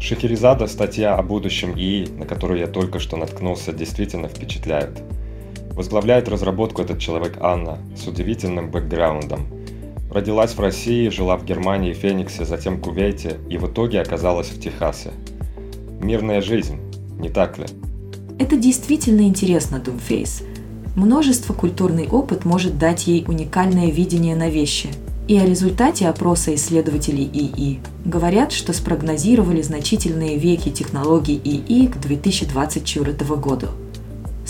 [0.00, 5.00] Шахерезада статья о будущем ИИ, на которую я только что наткнулся, действительно впечатляет.
[5.74, 9.46] Возглавляет разработку этот человек Анна с удивительным бэкграундом.
[10.10, 15.12] Родилась в России, жила в Германии, Фениксе, затем Кувейте и в итоге оказалась в Техасе.
[16.00, 16.78] Мирная жизнь,
[17.18, 17.66] не так ли?
[18.38, 20.42] Это действительно интересно, Думфейс.
[20.96, 24.88] Множество культурный опыт может дать ей уникальное видение на вещи.
[25.28, 33.12] И о результате опроса исследователей ИИ говорят, что спрогнозировали значительные веки технологий ИИ к 2024
[33.36, 33.68] году.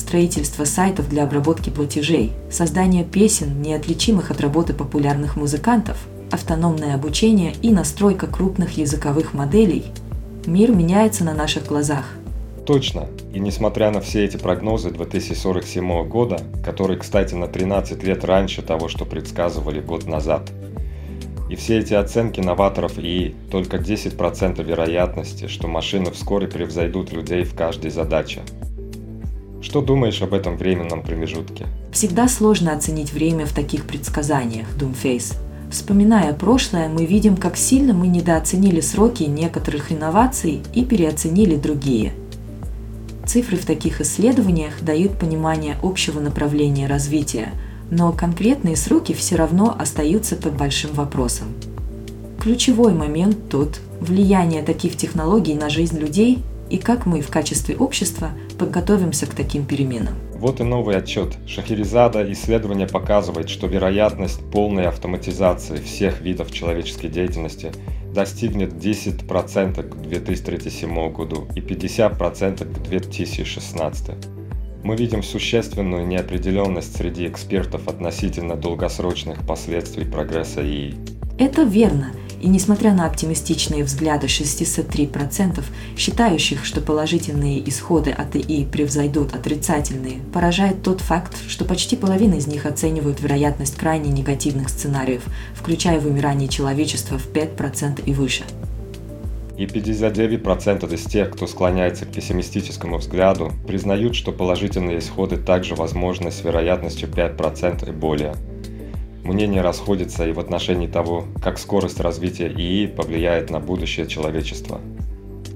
[0.00, 5.98] Строительство сайтов для обработки платежей, создание песен, неотличимых от работы популярных музыкантов,
[6.30, 9.84] автономное обучение и настройка крупных языковых моделей–
[10.46, 12.04] мир меняется на наших глазах.
[12.66, 13.08] Точно.
[13.32, 18.88] И несмотря на все эти прогнозы 2047 года, который, кстати, на 13 лет раньше того,
[18.88, 20.50] что предсказывали год назад,
[21.50, 27.54] и все эти оценки новаторов и только 10% вероятности, что машины вскоре превзойдут людей в
[27.56, 28.42] каждой задаче.
[29.60, 31.66] Что думаешь об этом временном промежутке?
[31.92, 35.34] Всегда сложно оценить время в таких предсказаниях, Думфейс.
[35.70, 42.12] Вспоминая прошлое, мы видим, как сильно мы недооценили сроки некоторых инноваций и переоценили другие–
[43.30, 47.52] Цифры в таких исследованиях дают понимание общего направления развития,
[47.88, 51.46] но конкретные сроки все равно остаются под большим вопросом.
[52.40, 58.30] Ключевой момент тут– влияние таких технологий на жизнь людей и как мы в качестве общества
[58.60, 60.14] подготовимся к таким переменам.
[60.34, 61.34] Вот и новый отчет.
[61.46, 67.72] Шахерезада исследование показывает, что вероятность полной автоматизации всех видов человеческой деятельности
[68.14, 74.10] достигнет 10% к 2037 году и 50% к 2016.
[74.84, 80.96] Мы видим существенную неопределенность среди экспертов относительно долгосрочных последствий прогресса ИИ.
[81.38, 82.12] Это верно.
[82.40, 85.62] И несмотря на оптимистичные взгляды 63%,
[85.96, 92.46] считающих, что положительные исходы от ИИ превзойдут отрицательные, поражает тот факт, что почти половина из
[92.46, 95.22] них оценивают вероятность крайне негативных сценариев,
[95.54, 98.44] включая вымирание человечества в 5% и выше.
[99.58, 106.30] И 59% из тех, кто склоняется к пессимистическому взгляду, признают, что положительные исходы также возможны
[106.30, 108.34] с вероятностью 5% и более–
[109.24, 114.80] Мнения расходятся и в отношении того, как скорость развития ИИ повлияет на будущее человечества.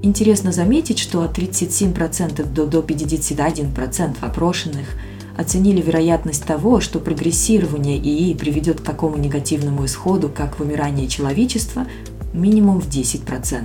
[0.02, 4.88] Интересно заметить, что от 37% до, до 51% опрошенных
[5.36, 11.86] оценили вероятность того, что прогрессирование ИИ приведет к такому негативному исходу, как вымирание человечества,
[12.34, 13.64] минимум в 10%.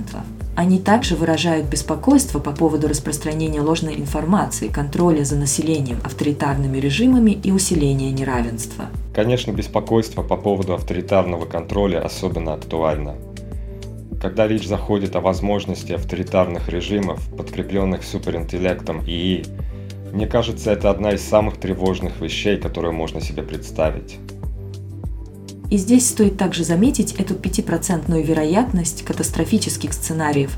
[0.60, 7.50] Они также выражают беспокойство по поводу распространения ложной информации, контроля за населением авторитарными режимами и
[7.50, 8.84] усиления неравенства.
[9.14, 13.14] Конечно, беспокойство по поводу авторитарного контроля особенно актуально.
[14.20, 19.46] Когда речь заходит о возможности авторитарных режимов, подкрепленных суперинтеллектом ИИ,
[20.12, 24.18] мне кажется, это одна из самых тревожных вещей, которые можно себе представить.
[25.70, 30.56] И здесь стоит также заметить эту пятипроцентную вероятность катастрофических сценариев.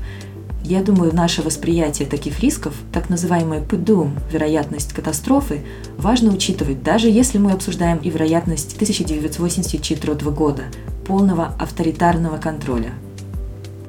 [0.63, 5.61] Я думаю, наше восприятие таких рисков, так называемая PDUM, вероятность катастрофы,
[5.97, 10.63] важно учитывать, даже если мы обсуждаем и вероятность 1984 года,
[11.05, 12.93] полного авторитарного контроля.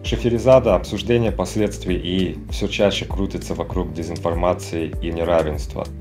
[0.03, 5.87] Шахерезада обсуждение последствий и все чаще крутится вокруг дезинформации и неравенства–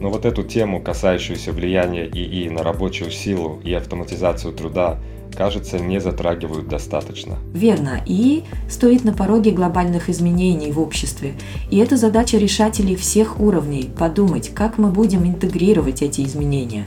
[0.00, 4.98] но вот эту тему, касающуюся влияния ИИ на рабочую силу и автоматизацию труда,
[5.36, 7.36] кажется, не затрагивают достаточно.
[7.52, 8.00] Верно.
[8.06, 11.34] И стоит на пороге глобальных изменений в обществе.
[11.70, 16.84] И это задача решателей всех уровней– подумать, как мы будем интегрировать эти изменения.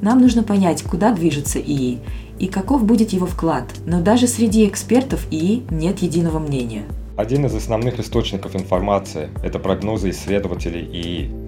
[0.00, 1.98] Нам нужно понять, куда движется ИИ
[2.38, 3.64] и каков будет его вклад.
[3.86, 6.82] Но даже среди экспертов ИИ нет единого мнения.
[7.16, 11.43] Один из основных источников информации– это прогнозы исследователей ИИ.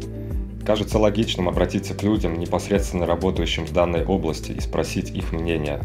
[0.66, 5.80] Кажется логичным обратиться к людям, непосредственно работающим в данной области, и спросить их мнение.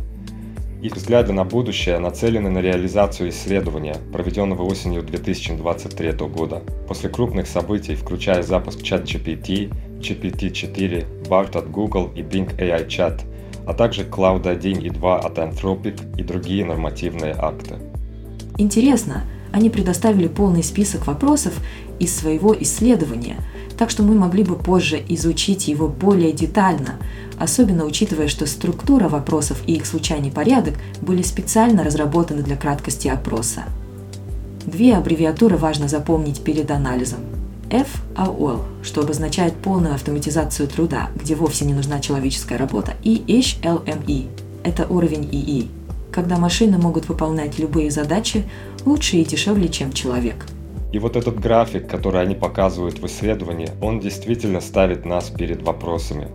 [0.81, 7.93] Их взгляды на будущее нацелены на реализацию исследования, проведенного осенью 2023 года, после крупных событий,
[7.93, 13.21] включая запуск ChatGPT, GPT-4, BART от Google и Bing AI Chat,
[13.67, 17.75] а также Cloud 1 и 2 от Anthropic и другие нормативные акты.
[18.57, 21.53] Интересно, они предоставили полный список вопросов
[21.99, 23.37] из своего исследования,
[23.81, 26.99] так что мы могли бы позже изучить его более детально,
[27.39, 33.63] особенно учитывая, что структура вопросов и их случайный порядок были специально разработаны для краткости опроса.
[34.67, 37.21] Две аббревиатуры важно запомнить перед анализом.
[37.71, 44.27] FAOL, что обозначает полную автоматизацию труда, где вовсе не нужна человеческая работа, и HLME–
[44.63, 45.71] это уровень ИИ,
[46.11, 48.47] когда машины могут выполнять любые задачи
[48.85, 50.45] лучше и дешевле, чем человек.
[50.91, 56.27] И вот этот график, который они показывают в исследовании, он действительно ставит нас перед вопросами.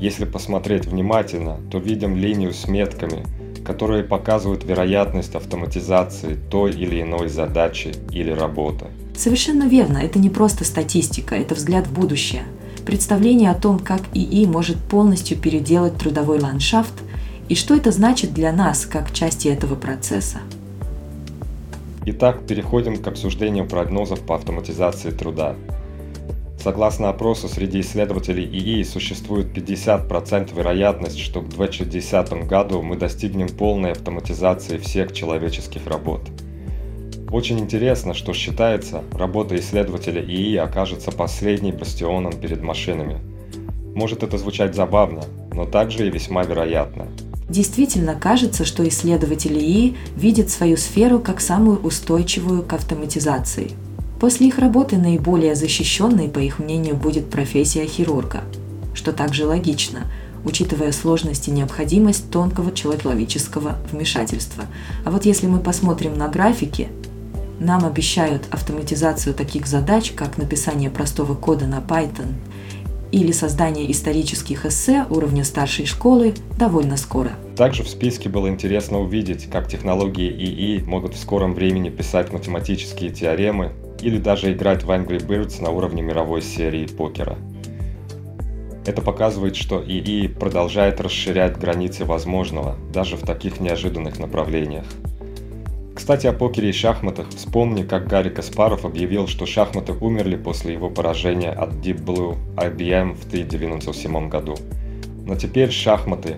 [0.00, 3.24] Если посмотреть внимательно, то видим линию с метками,
[3.64, 8.86] которые показывают вероятность автоматизации той или иной задачи или работы.
[9.16, 12.42] Совершенно верно, это не просто статистика, это взгляд в будущее.
[12.84, 16.92] Представление о том, как ИИ может полностью переделать трудовой ландшафт
[17.48, 20.38] и что это значит для нас, как части этого процесса.
[22.06, 25.54] Итак, переходим к обсуждению прогнозов по автоматизации труда.
[26.62, 33.92] Согласно опросу, среди исследователей ИИ существует 50% вероятность, что к 2060 году мы достигнем полной
[33.92, 36.20] автоматизации всех человеческих работ.
[37.30, 43.18] Очень интересно, что считается, работа исследователя ИИ окажется последней бастионом перед машинами.
[43.94, 45.22] Может это звучать забавно,
[45.54, 47.08] но также и весьма вероятно–
[47.54, 53.70] Действительно кажется, что исследователи ИИ видят свою сферу как самую устойчивую к автоматизации.
[54.18, 58.42] После их работы наиболее защищенной, по их мнению, будет профессия хирурга,
[58.92, 60.00] что также логично,
[60.44, 64.64] учитывая сложность и необходимость тонкого человеческого вмешательства.
[65.04, 66.88] А вот если мы посмотрим на графики,
[67.60, 72.32] нам обещают автоматизацию таких задач, как написание простого кода на Python–
[73.14, 77.30] или создание исторических эссе уровня старшей школы довольно скоро.
[77.56, 83.10] Также в списке было интересно увидеть, как технологии ИИ могут в скором времени писать математические
[83.10, 87.38] теоремы или даже играть в Angry Birds на уровне мировой серии покера.
[88.84, 94.86] Это показывает, что ИИ продолжает расширять границы возможного даже в таких неожиданных направлениях.
[95.94, 100.90] Кстати, о покере и шахматах вспомни, как Гарри Каспаров объявил, что шахматы умерли после его
[100.90, 104.56] поражения от Deep Blue IBM в 1997 году.
[105.24, 106.36] Но теперь шахматы,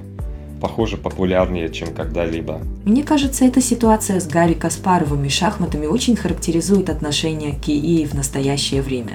[0.60, 2.60] похоже, популярнее, чем когда-либо.
[2.84, 8.14] Мне кажется, эта ситуация с Гарри Каспаровым и шахматами очень характеризует отношение к ИИ в
[8.14, 9.12] настоящее время.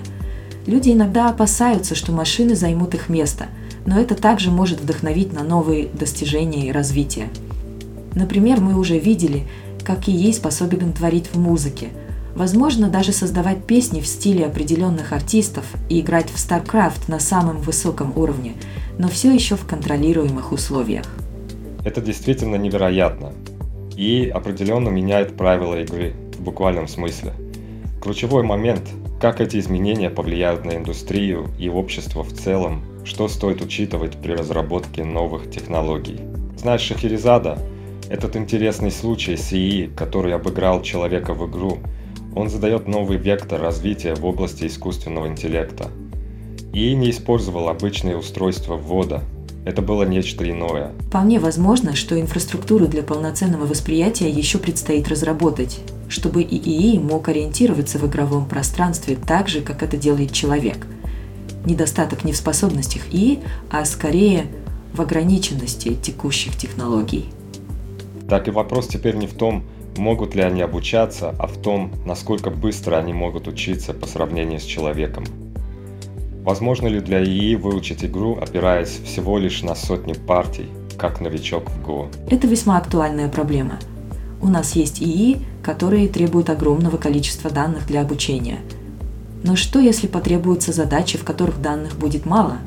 [0.66, 3.46] Люди иногда опасаются, что машины займут их место,
[3.86, 7.30] но это также может вдохновить на новые достижения и развитие.
[8.14, 9.48] Например, мы уже видели,
[9.84, 11.90] как и ей способен творить в музыке.
[12.36, 18.18] Возможно, даже создавать песни в стиле определенных артистов и играть в StarCraft на самом высоком
[18.18, 18.54] уровне,
[18.98, 21.06] но все еще в контролируемых условиях.
[21.84, 23.34] Это действительно невероятно.
[23.98, 27.34] И определенно меняет правила игры в буквальном смысле.
[28.02, 28.84] Ключевой момент–
[29.22, 35.04] как эти изменения повлияют на индустрию и общество в целом, что стоит учитывать при разработке
[35.04, 36.20] новых технологий.
[36.58, 37.60] Знаешь, Шахерезада
[38.12, 41.80] этот интересный случай с ИИ, который обыграл человека в игру,
[42.36, 45.90] он задает новый вектор развития в области искусственного интеллекта.
[46.74, 49.24] ИИ не использовал обычные устройства ввода,
[49.64, 50.92] это было нечто иное.
[51.08, 58.06] Вполне возможно, что инфраструктуру для полноценного восприятия еще предстоит разработать, чтобы ИИ мог ориентироваться в
[58.08, 60.86] игровом пространстве так же, как это делает человек.
[61.64, 64.48] Недостаток не в способностях ИИ, а скорее
[64.94, 67.30] в ограниченности текущих технологий
[68.32, 69.66] так и вопрос теперь не в том,
[69.98, 74.64] могут ли они обучаться, а в том, насколько быстро они могут учиться по сравнению с
[74.64, 75.26] человеком.
[76.42, 81.86] Возможно ли для ИИ выучить игру, опираясь всего лишь на сотни партий, как новичок в
[81.86, 82.08] Go?
[82.30, 83.80] Это весьма актуальная проблема.
[84.42, 88.60] У нас есть ИИ, которые требуют огромного количества данных для обучения.
[89.44, 92.60] Но что, если потребуются задачи, в которых данных будет мало?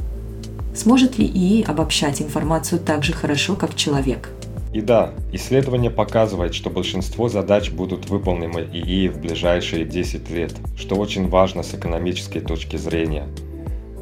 [0.76, 4.28] Сможет ли ИИ обобщать информацию так же хорошо, как человек?
[4.74, 10.96] И да, исследование показывает, что большинство задач будут выполнены ИИ в ближайшие 10 лет, что
[10.96, 13.28] очень важно с экономической точки зрения.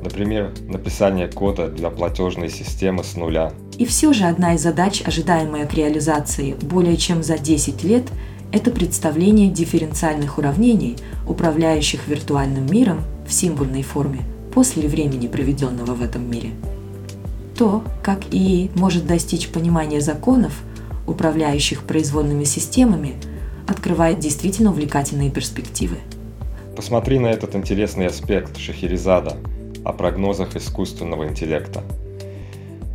[0.03, 3.53] Например, написание кода для платежной системы с нуля.
[3.77, 8.05] И все же одна из задач, ожидаемая к реализации более чем за 10 лет,
[8.51, 14.21] Это представление дифференциальных уравнений, управляющих виртуальным миром в символьной форме
[14.53, 16.51] после времени, проведенного в этом мире.
[17.57, 20.63] То, как ИИ может достичь понимания законов,
[21.07, 23.15] управляющих производными системами,
[23.67, 25.99] открывает действительно увлекательные перспективы.
[26.77, 29.37] Посмотри на этот интересный аспект Шахерезада
[29.85, 31.83] о прогнозах искусственного интеллекта.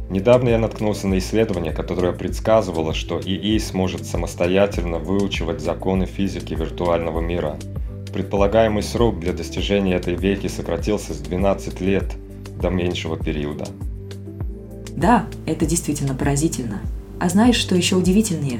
[0.09, 7.19] Недавно я наткнулся на исследование, которое предсказывало, что ИИ сможет самостоятельно выучивать законы физики виртуального
[7.19, 7.57] мира.
[8.13, 12.15] Предполагаемый срок для достижения этой веки сократился с 12 лет
[12.59, 13.67] до меньшего периода.
[14.97, 16.81] Да, это действительно поразительно.
[17.21, 18.59] А знаешь, что еще удивительнее?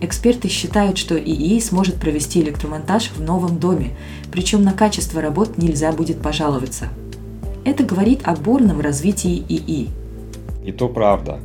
[0.00, 3.92] Эксперты считают, что ИИ сможет провести электромонтаж в новом доме,
[4.32, 6.88] причем на качество работ нельзя будет пожаловаться.
[7.64, 9.90] Это говорит о бурном развитии ИИ–
[10.64, 11.40] и то правда.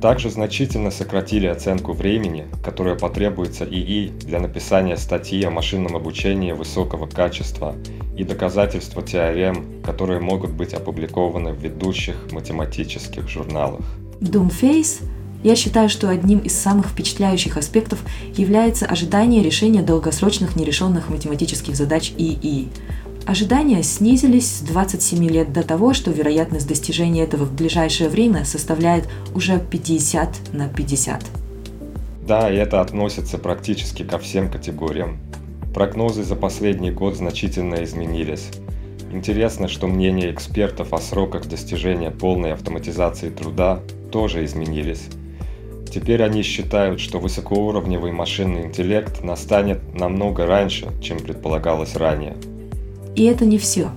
[0.00, 7.06] Также значительно сократили оценку времени, которое потребуется ИИ для написания статьи о машинном обучении высокого
[7.06, 7.76] качества
[8.16, 13.84] и доказательства теорем, которые могут быть опубликованы в ведущих математических журналах.
[14.20, 15.04] Doomface
[15.42, 17.98] я считаю, что одним из самых впечатляющих аспектов
[18.34, 22.68] является ожидание решения долгосрочных нерешенных математических задач ИИ.
[23.26, 29.08] Ожидания снизились с 27 лет до того, что вероятность достижения этого в ближайшее время составляет
[29.34, 31.24] уже 50 на 50.
[32.26, 35.18] Да, и это относится практически ко всем категориям.
[35.74, 38.48] Прогнозы за последний год значительно изменились.
[39.12, 45.04] Интересно, что мнения экспертов о сроках достижения полной автоматизации труда тоже изменились.
[45.92, 52.36] Теперь они считают, что высокоуровневый машинный интеллект настанет намного раньше, чем предполагалось ранее–
[53.16, 53.90] и это не все.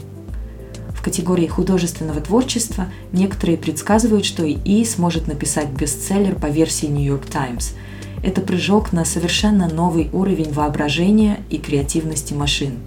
[0.93, 7.25] В категории художественного творчества некоторые предсказывают, что ИИ сможет написать бестселлер по версии New York
[7.25, 7.75] Times.
[8.23, 12.79] Это прыжок на совершенно новый уровень воображения и креативности машин.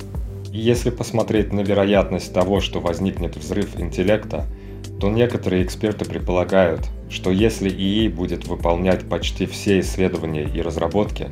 [0.51, 4.47] Если посмотреть на вероятность того, что возникнет взрыв интеллекта,
[4.99, 11.29] то некоторые эксперты предполагают, что если ИИ будет выполнять почти все исследования и разработки,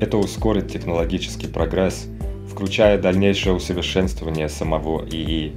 [0.00, 2.06] это ускорит технологический прогресс–
[2.56, 5.52] включая дальнейшее усовершенствование самого ИИ.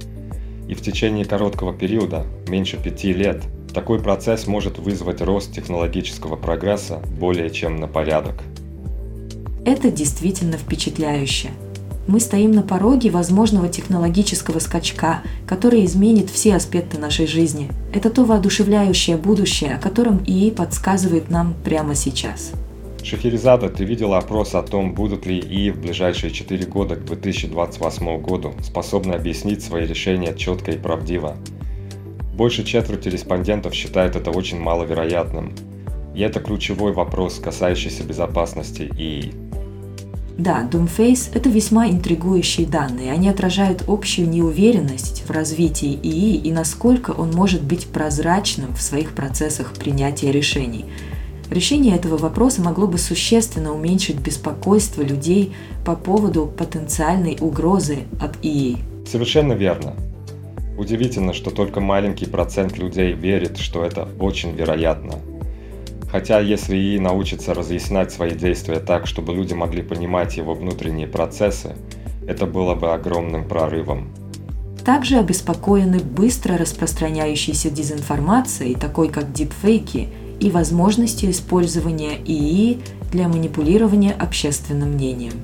[0.68, 3.42] И в течение короткого периода, меньше пяти лет,
[3.72, 8.42] такой процесс может вызвать рост технологического прогресса более чем на порядок.
[9.64, 11.48] Это действительно впечатляюще.
[12.06, 17.70] Мы стоим на пороге возможного технологического скачка, который изменит все аспекты нашей жизни.
[17.94, 22.52] Это то воодушевляющее будущее, о котором ИИ подсказывает нам прямо сейчас.
[23.02, 28.20] Шахерезада, ты видела опрос о том, будут ли ИИ в ближайшие 4 года к 2028
[28.20, 31.36] году способны объяснить свои решения четко и правдиво.
[32.34, 35.54] Больше четверти респондентов считают это очень маловероятным.
[36.14, 39.32] И это ключевой вопрос, касающийся безопасности ИИ.
[40.36, 43.12] Да, Doomface– это весьма интригующие данные.
[43.12, 49.12] Они отражают общую неуверенность в развитии ИИ и насколько он может быть прозрачным в своих
[49.12, 50.84] процессах принятия решений–
[51.50, 55.52] Решение этого вопроса могло бы существенно уменьшить беспокойство людей
[55.84, 58.76] по поводу потенциальной угрозы от ИИ.
[59.04, 59.94] Совершенно верно.
[60.78, 65.14] Удивительно, что только маленький процент людей верит, что это очень вероятно.
[66.12, 71.74] Хотя если ИИ научится разъяснять свои действия так, чтобы люди могли понимать его внутренние процессы,
[72.28, 74.12] это было бы огромным прорывом.
[74.84, 80.10] Также обеспокоены быстро распространяющейся дезинформацией, такой как дипфейки–
[80.40, 82.80] и возможностью использования ИИ
[83.12, 85.34] для манипулирования общественным мнением.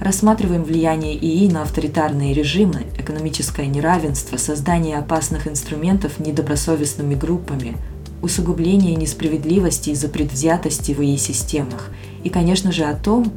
[0.00, 7.76] Рассматриваем влияние ИИ на авторитарные режимы, экономическое неравенство, создание опасных инструментов недобросовестными группами,
[8.22, 11.90] усугубление несправедливости из-за предвзятости в ИИ-системах
[12.22, 13.32] и, конечно же, о том,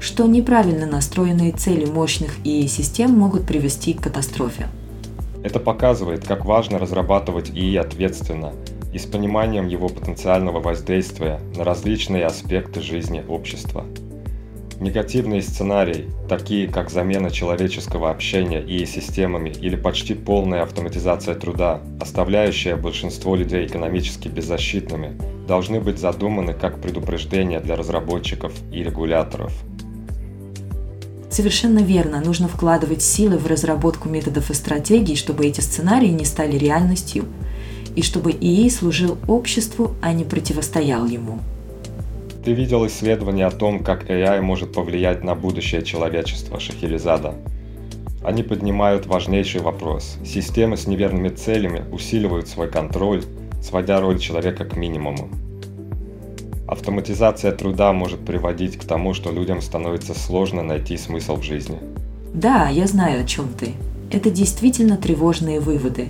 [0.00, 4.68] что неправильно настроенные цели мощных ИИ-систем могут привести к катастрофе.
[5.44, 8.52] Это показывает, как важно разрабатывать ИИ ответственно–
[8.92, 13.86] и с пониманием его потенциального воздействия на различные аспекты жизни общества.
[14.80, 22.76] Негативные сценарии, такие как замена человеческого общения и системами или почти полная автоматизация труда, оставляющая
[22.76, 25.16] большинство людей экономически беззащитными,
[25.46, 29.52] должны быть задуманы как предупреждение для разработчиков и регуляторов.
[31.30, 36.58] Совершенно верно, нужно вкладывать силы в разработку методов и стратегий, чтобы эти сценарии не стали
[36.58, 37.24] реальностью–
[37.96, 41.38] и чтобы ИИ служил обществу, а не противостоял ему.
[42.44, 47.34] Ты видел исследование о том, как AI может повлиять на будущее человечества Шахерезада.
[48.24, 50.16] Они поднимают важнейший вопрос.
[50.24, 53.22] Системы с неверными целями усиливают свой контроль,
[53.62, 55.28] сводя роль человека к минимуму.
[56.66, 61.78] Автоматизация труда может приводить к тому, что людям становится сложно найти смысл в жизни.
[62.32, 63.74] Да, я знаю, о чем ты.
[64.10, 66.08] Это действительно тревожные выводы.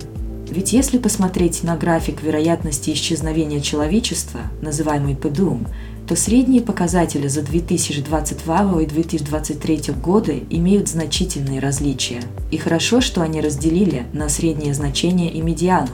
[0.49, 5.67] Ведь если посмотреть на график вероятности исчезновения человечества, называемый ПДУМ,
[6.07, 12.21] то средние показатели за 2022 и 2023 годы имеют значительные различия.
[12.51, 15.91] И хорошо, что они разделили на среднее значение и медиану.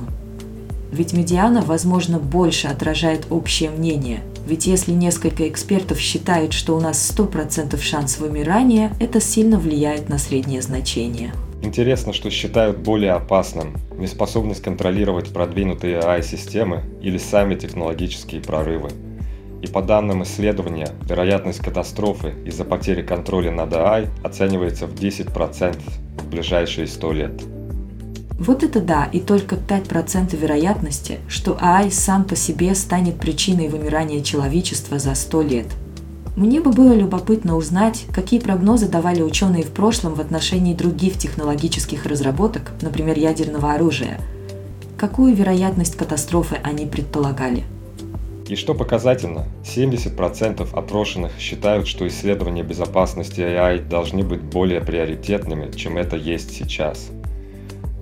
[0.91, 4.21] Ведь медиана, возможно, больше отражает общее мнение.
[4.47, 10.17] Ведь если несколько экспертов считают, что у нас 100% шанс вымирания, это сильно влияет на
[10.17, 11.31] среднее значение.
[11.61, 18.89] Интересно, что считают более опасным неспособность контролировать продвинутые AI-системы или сами технологические прорывы.
[19.61, 25.77] И по данным исследования, вероятность катастрофы из-за потери контроля над AI оценивается в 10%
[26.17, 27.41] в ближайшие 100 лет.
[28.39, 34.23] Вот это да, и только 5% вероятности, что AI сам по себе станет причиной вымирания
[34.23, 35.65] человечества за 100 лет.
[36.35, 42.05] Мне бы было любопытно узнать, какие прогнозы давали ученые в прошлом в отношении других технологических
[42.05, 44.19] разработок, например, ядерного оружия.
[44.97, 47.63] Какую вероятность катастрофы они предполагали?
[48.47, 55.97] И что показательно, 70% опрошенных считают, что исследования безопасности AI должны быть более приоритетными, чем
[55.97, 57.09] это есть сейчас.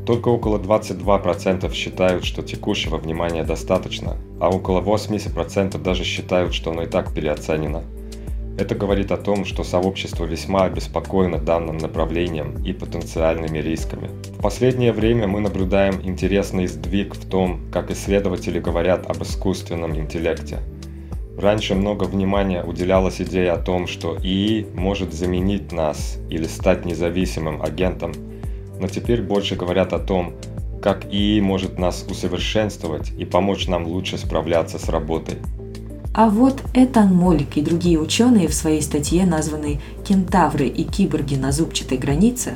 [0.06, 6.84] Только около 22% считают, что текущего внимания достаточно, а около 80% даже считают, что оно
[6.84, 7.84] и так переоценено–
[8.58, 14.10] это говорит о том, что сообщество весьма обеспокоено данным направлением и потенциальными рисками.
[14.38, 20.60] В последнее время мы наблюдаем интересный сдвиг в том, как исследователи говорят об искусственном интеллекте.
[21.38, 27.62] Раньше много внимания уделялось идее о том, что ИИ может заменить нас или стать независимым
[27.62, 28.12] агентом,
[28.80, 30.34] но теперь больше говорят о том,
[30.82, 35.36] как ИИ может нас усовершенствовать и помочь нам лучше справляться с работой.
[36.18, 41.52] А вот Этан Молик и другие ученые в своей статье, названной «Кентавры и киборги на
[41.52, 42.56] зубчатой границе»,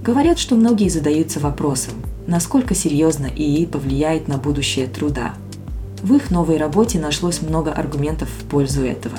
[0.00, 1.94] говорят, что многие задаются вопросом,
[2.28, 5.34] насколько серьезно ИИ повлияет на будущее труда.
[6.04, 9.18] В их новой работе нашлось много аргументов в пользу этого.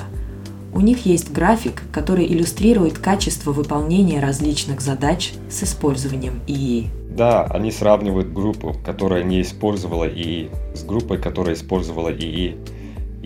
[0.72, 6.86] У них есть график, который иллюстрирует качество выполнения различных задач с использованием ИИ.
[7.10, 12.56] Да, они сравнивают группу, которая не использовала ИИ, с группой, которая использовала ИИ,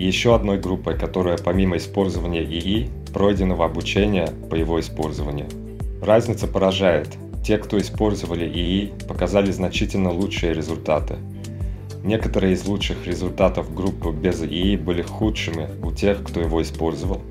[0.04, 5.46] еще одной группой, которая помимо использования ИИ, пройденного обучения по его использованию.
[6.02, 7.08] Разница поражает.
[7.44, 11.16] Те, кто использовали ИИ, показали значительно лучшие результаты.
[12.04, 17.22] Некоторые из лучших результатов группы без ИИ были худшими у тех, кто его использовал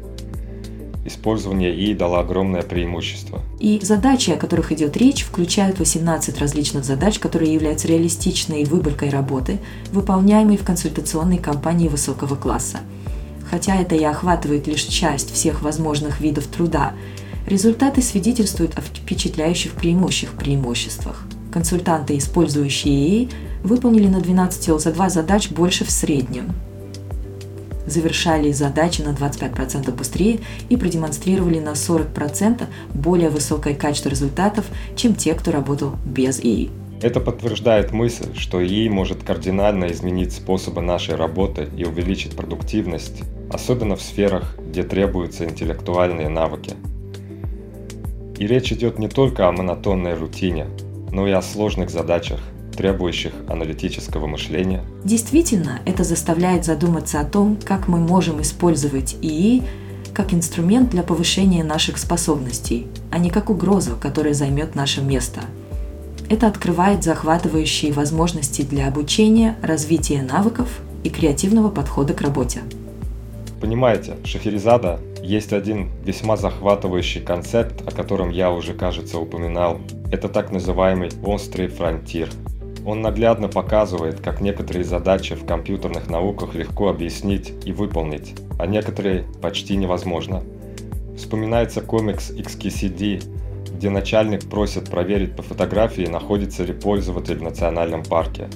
[1.05, 3.41] использование ИИ дало огромное преимущество.
[3.59, 9.59] И задачи, о которых идет речь, включают 18 различных задач, которые являются реалистичной выборкой работы,
[9.91, 12.79] выполняемой в консультационной компании высокого класса.
[13.49, 16.93] Хотя это и охватывает лишь часть всех возможных видов труда,
[17.45, 21.25] результаты свидетельствуют о впечатляющих преимущих преимуществах.
[21.53, 23.29] Консультанты, использующие ИИ,
[23.63, 26.53] выполнили на 12 ЛЗ2 задач больше в среднем,
[27.85, 32.63] завершали задачи на 25% быстрее и продемонстрировали на 40%
[32.93, 34.65] более высокое качество результатов,
[34.95, 36.69] чем те, кто работал без ИИ.
[37.01, 43.95] Это подтверждает мысль, что ИИ может кардинально изменить способы нашей работы и увеличить продуктивность, особенно
[43.95, 46.73] в сферах, где требуются интеллектуальные навыки.
[48.37, 50.67] И речь идет не только о монотонной рутине,
[51.11, 52.39] но и о сложных задачах,
[52.75, 54.83] требующих аналитического мышления.
[55.03, 59.63] Действительно, это заставляет задуматься о том, как мы можем использовать ИИ
[60.15, 65.41] как инструмент для повышения наших способностей, а не как угрозу, которая займет наше место.
[66.29, 70.69] Это открывает захватывающие возможности для обучения, развития навыков
[71.03, 72.61] и креативного подхода к работе.
[73.59, 79.79] Понимаете, Шахерезада есть один весьма захватывающий концепт, о котором я уже, кажется, упоминал.
[80.11, 82.29] Это так называемый острый фронтир–
[82.85, 89.25] он наглядно показывает, как некоторые задачи в компьютерных науках легко объяснить и выполнить, а некоторые
[89.41, 90.43] почти невозможно.
[91.17, 93.23] Вспоминается комикс XKCD,
[93.75, 98.47] где начальник просит проверить по фотографии, находится ли пользователь в национальном парке.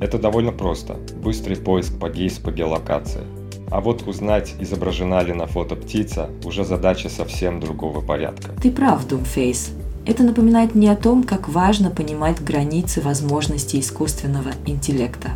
[0.00, 0.96] Это довольно просто.
[1.22, 3.22] Быстрый поиск по гейс по геолокации.
[3.70, 8.50] А вот узнать, изображена ли на фото птица, уже задача совсем другого порядка.
[8.60, 9.72] Ты прав, Думфейс.
[10.06, 15.30] Это напоминает мне о том, как важно понимать границы возможностей искусственного интеллекта.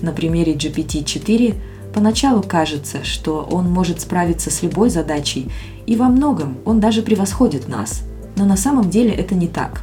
[0.00, 1.54] На примере GPT-4
[1.94, 5.50] поначалу кажется, что он может справиться с любой задачей,
[5.86, 8.02] и во многом он даже превосходит нас.
[8.36, 9.82] Но на самом деле это не так.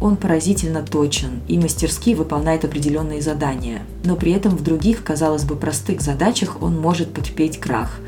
[0.00, 5.56] он поразительно точен и мастерски выполняет определенные задания, но при этом в других, казалось бы,
[5.56, 7.98] простых задачах он может потерпеть крах.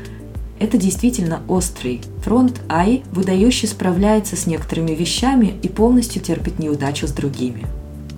[0.59, 2.01] Это действительно острый.
[2.21, 7.65] Фронт AI выдающе справляется с некоторыми вещами и полностью терпит неудачу с другими.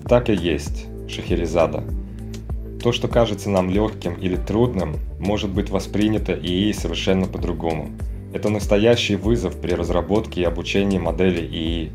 [0.10, 1.84] Так и есть, Шахерезада.
[2.82, 7.92] То, что кажется нам легким или трудным, может быть воспринято ИИ совершенно по-другому.
[8.34, 11.92] Это настоящий вызов при разработке и обучении модели ИИ.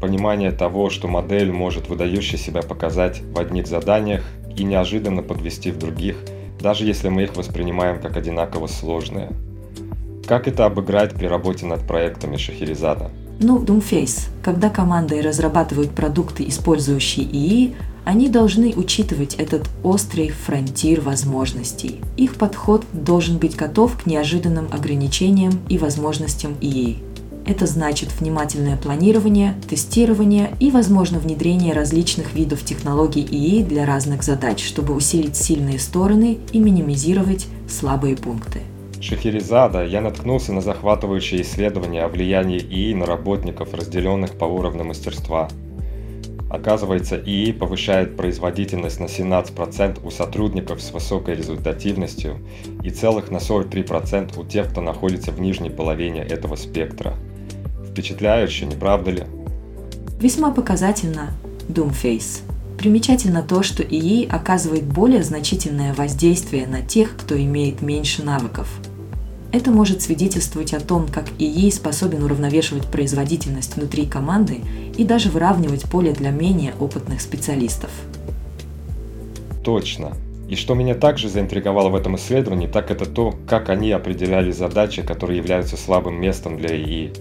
[0.00, 4.24] Понимание того, что модель может выдающе себя показать в одних заданиях
[4.56, 6.16] и неожиданно подвести в других,
[6.58, 9.30] даже если мы их воспринимаем как одинаково сложные.
[10.30, 13.10] Как это обыграть при работе над проектами Шахерезада?
[13.40, 14.28] Ну, Doomface.
[14.44, 17.74] Когда команды разрабатывают продукты, использующие ИИ,
[18.04, 22.00] они должны учитывать этот острый фронтир возможностей.
[22.16, 26.98] Их подход должен быть готов к неожиданным ограничениям и возможностям ИИ.
[27.44, 34.64] Это значит внимательное планирование, тестирование и, возможно, внедрение различных видов технологий ИИ для разных задач,
[34.64, 38.60] чтобы усилить сильные стороны и минимизировать слабые пункты.
[39.00, 45.48] Шахерезада я наткнулся на захватывающие исследования о влиянии ИИ на работников, разделенных по уровню мастерства–
[46.50, 52.38] Оказывается, ИИ повышает производительность на 17% у сотрудников с высокой результативностью
[52.82, 57.14] и целых на 43% у тех, кто находится в нижней половине этого спектра.
[57.88, 59.22] Впечатляюще, не правда ли?
[60.18, 61.30] Весьма показательно
[61.68, 62.40] Doomface.
[62.76, 68.68] Примечательно то, что ИИ оказывает более значительное воздействие на тех, кто имеет меньше навыков–
[69.52, 74.60] это может свидетельствовать о том, как ИИ способен уравновешивать производительность внутри команды
[74.96, 77.90] и даже выравнивать поле для менее опытных специалистов.
[79.64, 80.12] Точно.
[80.48, 85.02] И что меня также заинтриговало в этом исследовании, так это то, как они определяли задачи,
[85.02, 87.12] которые являются слабым местом для ИИ,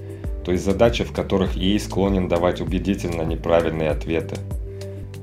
[0.43, 4.35] то есть задачи, в которых ИИ склонен давать убедительно неправильные ответы.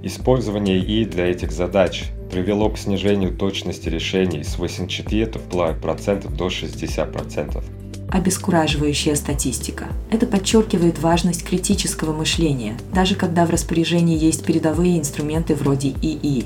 [0.02, 7.64] Использование ИИ для этих задач привело к снижению точности решений с 84% до 60%.
[8.10, 9.86] Обескураживающая статистика.
[10.10, 16.44] Это подчеркивает важность критического мышления, даже когда в распоряжении есть передовые инструменты вроде ИИ.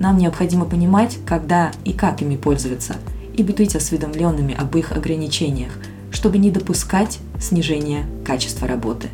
[0.00, 2.96] Нам необходимо понимать, когда и как ими пользоваться,
[3.36, 5.72] и быть осведомленными об их ограничениях,
[6.10, 9.08] чтобы не допускать снижения качества работы.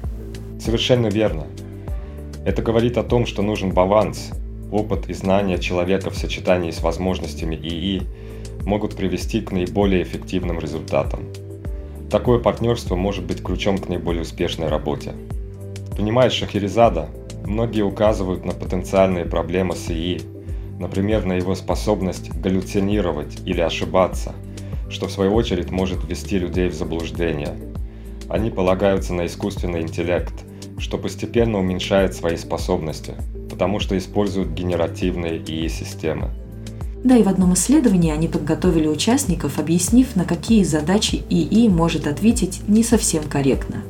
[0.60, 1.46] Совершенно верно.
[2.44, 4.30] Это говорит о том, что нужен баланс
[4.72, 8.02] опыт и знания человека в сочетании с возможностями ИИ
[8.64, 11.26] могут привести к наиболее эффективным результатам.
[12.10, 15.12] Такое партнерство может быть ключом к наиболее успешной работе.
[15.96, 17.08] Понимаешь, Шахерезада,
[17.44, 20.22] многие указывают на потенциальные проблемы с ИИ,
[20.78, 24.32] например, на его способность галлюцинировать или ошибаться,
[24.88, 27.56] что в свою очередь может ввести людей в заблуждение.
[28.28, 30.34] Они полагаются на искусственный интеллект,
[30.78, 33.14] что постепенно уменьшает свои способности–
[33.52, 36.30] потому что используют генеративные ИИ-системы.
[37.04, 42.62] Да и в одном исследовании они подготовили участников, объяснив, на какие задачи ИИ может ответить
[42.66, 43.82] не совсем корректно.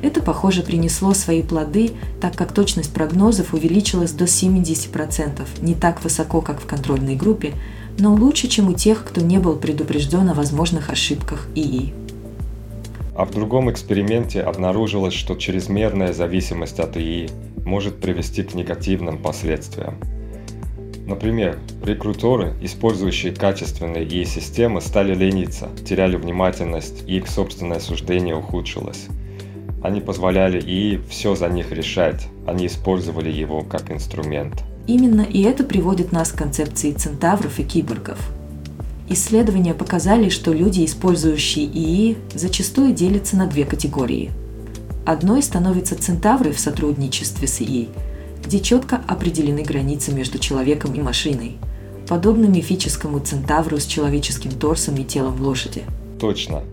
[0.00, 1.90] Это, похоже, принесло свои плоды,
[2.20, 7.52] так как точность прогнозов увеличилась до 70%, не так высоко, как в контрольной группе,
[7.98, 11.92] но лучше, чем у тех, кто не был предупрежден о возможных ошибках ИИ.
[13.14, 17.30] А в другом эксперименте обнаружилось, что чрезмерная зависимость от ИИ
[17.66, 19.98] может привести к негативным последствиям.
[21.06, 29.06] Например, рекрутеры, использующие качественные ИИ-системы, стали лениться, теряли внимательность и их собственное суждение ухудшилось.
[29.82, 34.64] Они позволяли ИИ все за них решать, они использовали его как инструмент.
[34.86, 38.18] Именно и это приводит нас к концепции центавров и киборгов.
[39.08, 44.30] Исследования показали, что люди, использующие ИИ, зачастую делятся на две категории–
[45.06, 47.90] Одной становятся центавры в сотрудничестве с ИИ,
[48.44, 51.58] где четко определены границы между человеком и машиной,
[52.08, 55.84] подобно мифическому центавру с человеческим торсом и телом лошади.
[56.18, 56.64] Точно.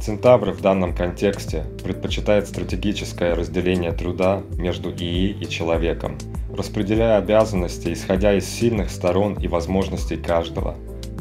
[0.00, 6.16] Центавры в данном контексте предпочитают стратегическое разделение труда между ИИ и человеком,
[6.56, 10.76] распределяя обязанности, исходя из сильных сторон и возможностей каждого.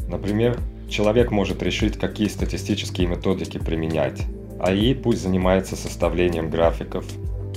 [0.07, 4.21] Например, человек может решить, какие статистические методики применять,
[4.59, 7.05] АИ пусть занимается составлением графиков.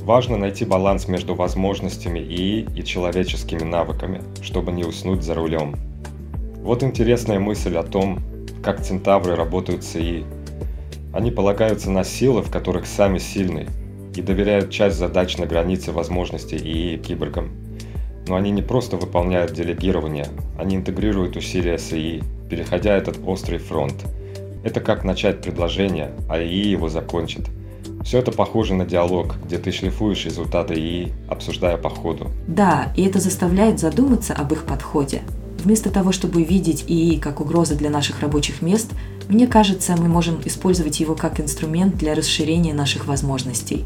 [0.03, 5.75] Важно найти баланс между возможностями ИИ и человеческими навыками, чтобы не уснуть за рулем.
[6.63, 8.21] Вот интересная мысль о том,
[8.63, 10.25] как центавры работают с ИИ.
[11.13, 13.67] Они полагаются на силы, в которых сами сильны,
[14.15, 17.51] и доверяют часть задач на границе возможностей ИИ киборгам.
[18.29, 23.97] Но они не просто выполняют делегирование, они интегрируют усилия с ИИ, переходя этот острый фронт–
[24.65, 27.49] это как начать предложение, а ИИ его закончит.
[28.05, 32.31] Все это похоже на диалог, где ты шлифуешь результаты ИИ, обсуждая по ходу.
[32.47, 35.23] Да, и это заставляет задуматься об их подходе.
[35.63, 38.91] Вместо того, чтобы видеть ИИ как угрозу для наших рабочих мест,
[39.29, 43.85] мне кажется, мы можем использовать его как инструмент для расширения наших возможностей.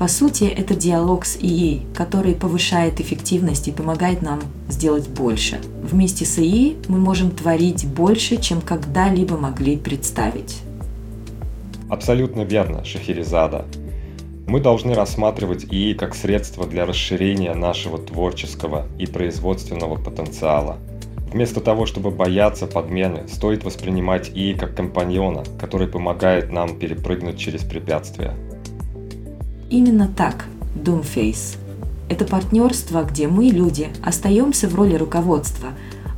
[0.00, 5.60] По сути, это диалог с ИИ, который повышает эффективность и помогает нам сделать больше.
[5.82, 10.62] Вместе с ИИ мы можем творить больше, чем когда-либо могли представить.
[11.90, 13.66] Абсолютно верно, Шахерезада.
[14.46, 20.78] Мы должны рассматривать ИИ как средство для расширения нашего творческого и производственного потенциала.
[21.30, 27.64] Вместо того, чтобы бояться подмены, стоит воспринимать ИИ как компаньона, который помогает нам перепрыгнуть через
[27.64, 28.34] препятствия.
[29.70, 30.44] Именно так,
[30.74, 31.56] Doomface.
[32.10, 35.70] Это партнерство, где мы, люди, остаемся в роли руководства,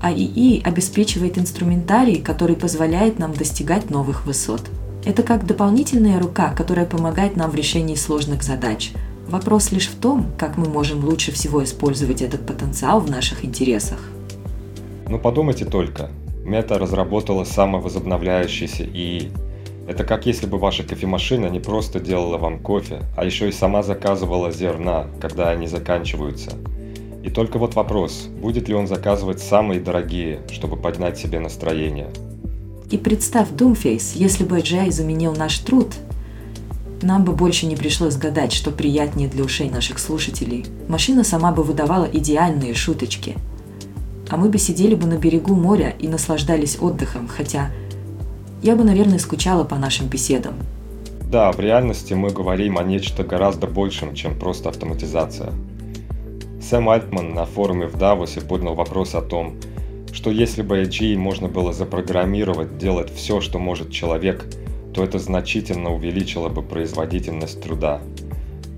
[0.03, 4.63] а ИИ обеспечивает инструментарий, который позволяет нам достигать новых высот–
[5.05, 8.93] это как дополнительная рука, которая помогает нам в решении сложных задач.
[9.29, 13.99] Вопрос лишь в том, как мы можем лучше всего использовать этот потенциал в наших интересах.
[15.09, 16.11] Ну подумайте только,
[16.45, 19.33] Мета разработала самовозобновляющийся ИИ.
[19.89, 23.83] Это как если бы ваша кофемашина не просто делала вам кофе, а еще и сама
[23.83, 26.53] заказывала зерна, когда они заканчиваются.
[27.23, 32.09] И только вот вопрос, будет ли он заказывать самые дорогие, чтобы поднять себе настроение–
[32.93, 35.95] и представь, Doomface, если бы AGI заменил наш труд,
[37.01, 40.67] нам бы больше не пришлось гадать, что приятнее для ушей наших слушателей.
[40.89, 43.39] Машина сама бы выдавала идеальные шуточки.
[44.29, 47.71] А мы бы сидели бы на берегу моря и наслаждались отдыхом, хотя
[48.63, 50.55] я бы, наверное, скучала по нашим беседам.
[51.31, 55.53] Да, в реальности мы говорим о нечто гораздо большем, чем просто автоматизация.
[56.61, 59.57] Сэм Альтман на форуме в Давосе поднял вопрос о том,
[60.13, 64.45] что если бы AGI можно было запрограммировать делать все, что может человек,
[64.95, 68.01] то это значительно увеличило бы производительность труда.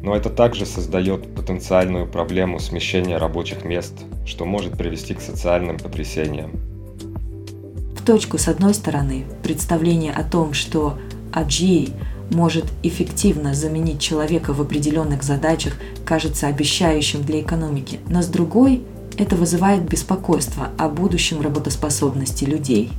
[0.02, 6.73] Но это также создает потенциальную проблему смещения рабочих мест, что может привести к социальным потрясениям.
[8.04, 10.98] Точку, с одной стороны, представление о том, что
[11.32, 11.94] AGI
[12.30, 15.74] может эффективно заменить человека в определенных задачах,
[16.04, 18.82] кажется обещающим для экономики, но с другой–
[19.16, 22.90] это вызывает беспокойство о будущем работоспособности людей.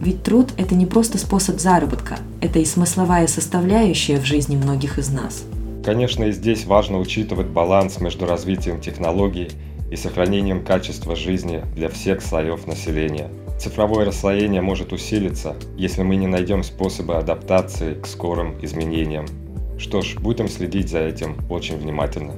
[0.00, 5.08] Ведь труд– это не просто способ заработка, это и смысловая составляющая в жизни многих из
[5.08, 5.44] нас.
[5.84, 9.50] Конечно, и здесь важно учитывать баланс между развитием технологий
[9.90, 13.30] и сохранением качества жизни для всех слоев населения.
[13.58, 19.26] Цифровое расслоение может усилиться, если мы не найдем способы адаптации к скорым изменениям.
[19.78, 22.34] Что ж, будем следить за этим очень внимательно.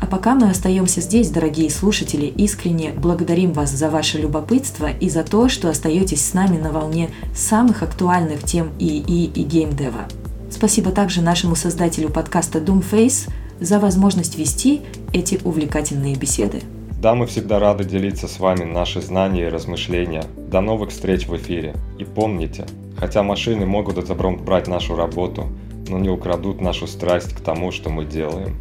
[0.00, 5.24] А пока мы остаемся здесь, дорогие слушатели, искренне благодарим вас за ваше любопытство и за
[5.24, 10.06] то, что остаетесь с нами на волне самых актуальных тем ИИ и геймдева.
[10.48, 13.28] Спасибо также нашему создателю подкаста Doomface
[13.58, 14.82] за возможность вести
[15.12, 16.62] эти увлекательные беседы.
[17.00, 20.24] Да, мы всегда рады делиться с вами наши знания и размышления.
[20.36, 21.76] До новых встреч в эфире.
[21.96, 25.46] И помните, хотя машины могут отобрать нашу работу,
[25.88, 28.56] но не украдут нашу страсть к тому, что мы делаем.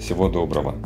[0.00, 0.76] Всего доброго.